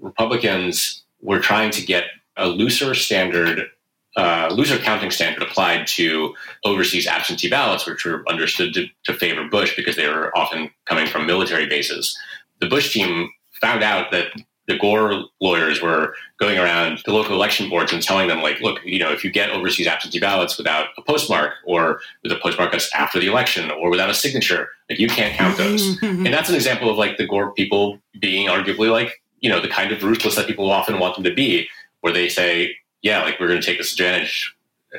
[0.00, 2.04] Republicans were trying to get
[2.36, 3.68] a looser standard,
[4.16, 9.48] uh, looser counting standard applied to overseas absentee ballots, which were understood to, to favor
[9.48, 12.16] Bush because they were often coming from military bases.
[12.60, 14.28] The Bush team found out that
[14.66, 18.80] the Gore lawyers were going around the local election boards and telling them, like, look,
[18.84, 22.72] you know, if you get overseas absentee ballots without a postmark or with a postmark
[22.72, 25.98] that's after the election or without a signature, like you can't count those.
[26.02, 29.68] and that's an example of like the Gore people being arguably like, you know, the
[29.68, 31.68] kind of ruthless that people often want them to be,
[32.00, 34.54] where they say, yeah, like we're going to take this advantage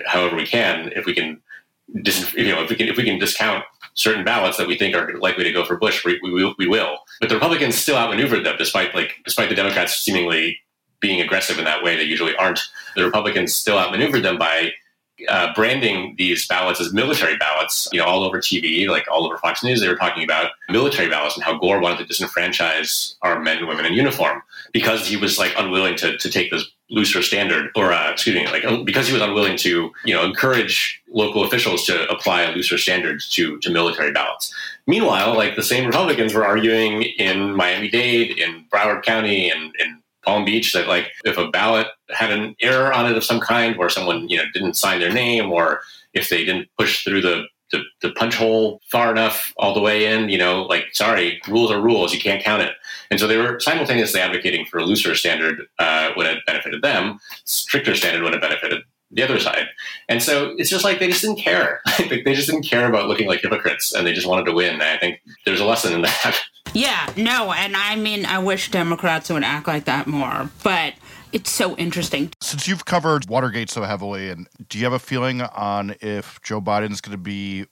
[0.05, 1.41] however we can if we can,
[2.01, 3.63] dis- you know, if we can if we can discount
[3.95, 6.97] certain ballots that we think are likely to go for Bush, we, we, we will.
[7.19, 10.59] But the Republicans still outmaneuvered them, despite like despite the Democrats seemingly
[10.99, 11.95] being aggressive in that way.
[11.95, 12.59] They usually aren't.
[12.95, 14.71] The Republicans still outmaneuvered them by
[15.29, 17.87] uh, branding these ballots as military ballots.
[17.91, 21.09] You know, all over TV, like all over Fox News, they were talking about military
[21.09, 24.41] ballots and how Gore wanted to disenfranchise our men and women in uniform
[24.73, 28.45] because he was like unwilling to to take this looser standard or uh, excuse me
[28.47, 32.77] like uh, because he was unwilling to you know encourage local officials to apply looser
[32.77, 34.53] standards to to military ballots.
[34.85, 40.45] Meanwhile like the same republicans were arguing in miami-dade in broward county and in palm
[40.45, 43.89] beach that like if a ballot had an error on it of some kind or
[43.89, 45.81] someone you know didn't sign their name or
[46.13, 47.45] if they didn't push through the
[47.77, 51.71] the, the punch hole far enough all the way in, you know, like, sorry, rules
[51.71, 52.13] are rules.
[52.13, 52.73] You can't count it.
[53.11, 57.19] And so they were simultaneously advocating for a looser standard uh, when it benefited them,
[57.45, 59.67] stricter standard when it benefited the other side.
[60.09, 61.81] And so it's just like they just didn't care.
[62.09, 64.73] they just didn't care about looking like hypocrites and they just wanted to win.
[64.73, 66.41] And I think there's a lesson in that.
[66.73, 70.93] Yeah, no, and I mean, I wish Democrats would act like that more, but
[71.35, 72.31] it's so interesting.
[72.41, 76.61] Since you've covered Watergate so heavily, and do you have a feeling on if Joe
[76.61, 77.65] Biden's going to be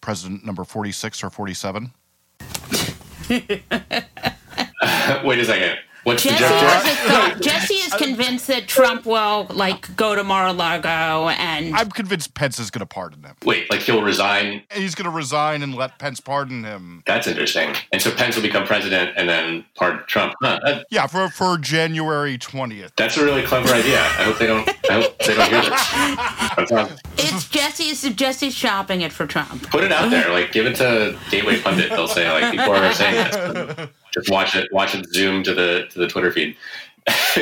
[0.00, 1.90] president number 46 or 47?
[3.28, 5.78] Wait a second.
[6.04, 7.34] What's Jesse, the joke?
[7.36, 12.58] is, Jesse is convinced that Trump will like go to Mar-a-Lago and I'm convinced Pence
[12.58, 13.36] is going to pardon him.
[13.44, 14.62] Wait, like he'll resign?
[14.72, 17.02] He's going to resign and let Pence pardon him.
[17.06, 17.74] That's interesting.
[17.92, 20.34] And so Pence will become president and then pardon Trump.
[20.42, 22.92] Huh, Yeah, for for January 20th.
[22.96, 24.00] that's a really clever idea.
[24.00, 24.68] I hope they don't.
[24.90, 25.70] I hope they don't hear this.
[26.56, 29.70] That sounds- it's Jesse's Jesse's shopping it for Trump.
[29.70, 30.30] Put it out there.
[30.30, 31.90] Like give it to Gateway Pundit.
[31.90, 33.88] They'll say like people are saying this.
[34.12, 34.72] Just watch it.
[34.72, 36.56] Watch it zoom to the to the Twitter feed.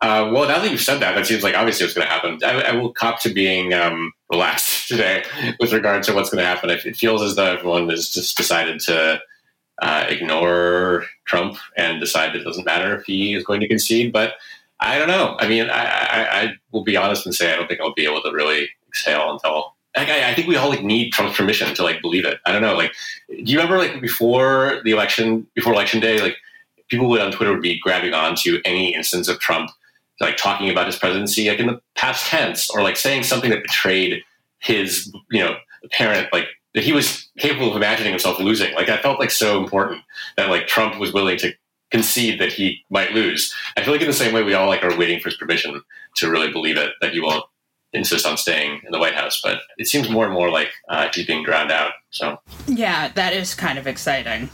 [0.00, 2.38] uh, well, now that you've said that, that seems like obviously what's going to happen.
[2.44, 5.24] I, I will cop to being um, relaxed today
[5.58, 6.70] with regard to what's going to happen.
[6.70, 9.20] It, feels as though everyone has just decided to
[9.80, 14.12] uh, ignore Trump and decide it doesn't matter if he is going to concede.
[14.12, 14.34] But
[14.80, 15.36] I don't know.
[15.38, 18.06] I mean, I, I, I will be honest and say I don't think I'll be
[18.06, 19.73] able to really exhale until.
[19.96, 22.38] Like, I, I think we all like need Trump's permission to like believe it.
[22.46, 22.74] I don't know.
[22.74, 22.92] Like,
[23.28, 26.36] do you remember like before the election, before election day, like
[26.88, 29.70] people would on Twitter would be grabbing on to any instance of Trump
[30.20, 33.62] like talking about his presidency like in the past tense or like saying something that
[33.62, 34.22] betrayed
[34.60, 38.74] his you know apparent like that he was capable of imagining himself losing.
[38.74, 40.02] Like I felt like so important
[40.36, 41.52] that like Trump was willing to
[41.90, 43.54] concede that he might lose.
[43.76, 45.80] I feel like in the same way we all like are waiting for his permission
[46.16, 47.44] to really believe it that he won't
[47.94, 49.40] insist on staying in the White House.
[49.42, 51.92] But it seems more and more like uh, he's being drowned out.
[52.10, 54.50] So Yeah, that is kind of exciting.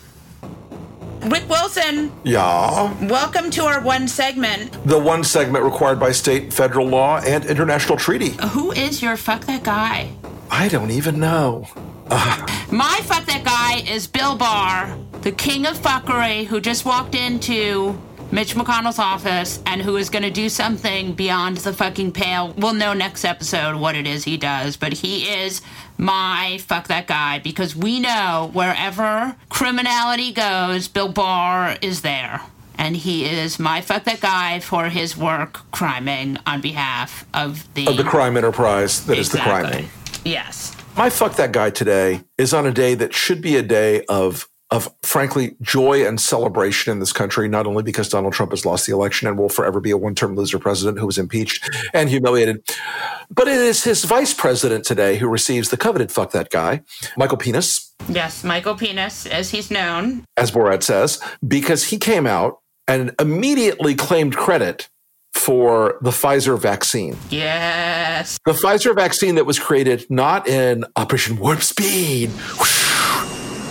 [1.23, 2.93] Rick Wilson, Yeah.
[3.07, 4.73] welcome to our one segment.
[4.87, 8.31] The one segment required by state, federal law, and international treaty.
[8.53, 10.13] Who is your fuck that guy?
[10.51, 11.69] I don't even know.
[12.09, 12.47] Uh.
[12.73, 18.01] My fuck that guy is Bill Barr, the king of fuckery, who just walked into
[18.33, 22.55] Mitch McConnell's office and who is going to do something beyond the fucking pale.
[22.57, 25.63] We'll know next episode what it is he does, but he is
[25.99, 32.41] my fuck that guy because we know wherever criminality goes, Bill Barr is there.
[32.79, 37.89] And he is my fuck that guy for his work criming on behalf of the
[37.89, 39.67] Of the crime enterprise that is the crime.
[39.67, 40.31] Exactly.
[40.31, 40.77] Yes.
[40.97, 44.49] My fuck that guy today is on a day that should be a day of
[44.71, 48.87] of frankly joy and celebration in this country, not only because Donald Trump has lost
[48.87, 52.63] the election and will forever be a one-term loser president who was impeached and humiliated,
[53.31, 56.83] but it is his vice president today who receives the coveted fuck that guy,
[57.17, 60.25] Michael Penis, Yes, Michael Penis, as he's known.
[60.37, 62.59] as Borat says, because he came out
[62.89, 64.89] and immediately claimed credit
[65.35, 67.17] for the Pfizer vaccine.
[67.29, 68.39] Yes.
[68.47, 72.31] The Pfizer vaccine that was created not in Operation Warp Speed.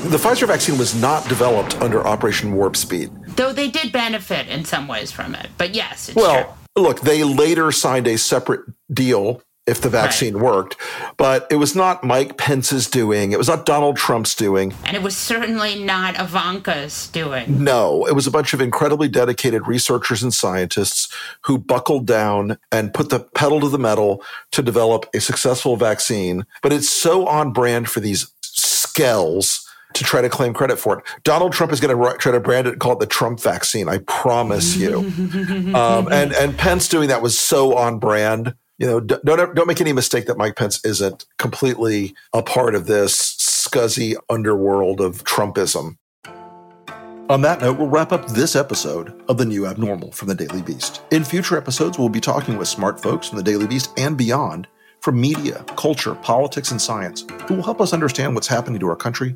[0.04, 3.12] The Pfizer vaccine was not developed under Operation Warp Speed.
[3.36, 5.50] Though they did benefit in some ways from it.
[5.58, 10.78] But yes, it's Well, look, they later signed a separate deal if the vaccine worked,
[11.18, 13.34] but it was not Mike Pence's doing.
[13.34, 14.74] It was not Donald Trump's doing.
[14.84, 17.64] And it was certainly not Ivanka's doing.
[17.64, 22.93] No, it was a bunch of incredibly dedicated researchers and scientists who buckled down and
[22.93, 24.24] put the pedal to the metal
[24.54, 26.45] to develop a successful vaccine.
[26.64, 31.06] But it's so on brand for these skells to try to claim credit for it.
[31.24, 33.90] Donald Trump is going to try to brand it, call it the Trump vaccine.
[33.90, 35.00] I promise you.
[35.76, 38.56] um, and and Pence doing that was so on brand.
[38.78, 42.86] You know, don't don't make any mistake that Mike Pence isn't completely a part of
[42.86, 45.98] this scuzzy underworld of Trumpism.
[47.30, 50.64] On that note, we'll wrap up this episode of The New Abnormal from the Daily
[50.64, 51.04] Beast.
[51.12, 54.68] In future episodes, we'll be talking with smart folks from the Daily Beast and beyond
[55.02, 58.96] from media, culture, politics, and science who will help us understand what's happening to our
[58.96, 59.36] country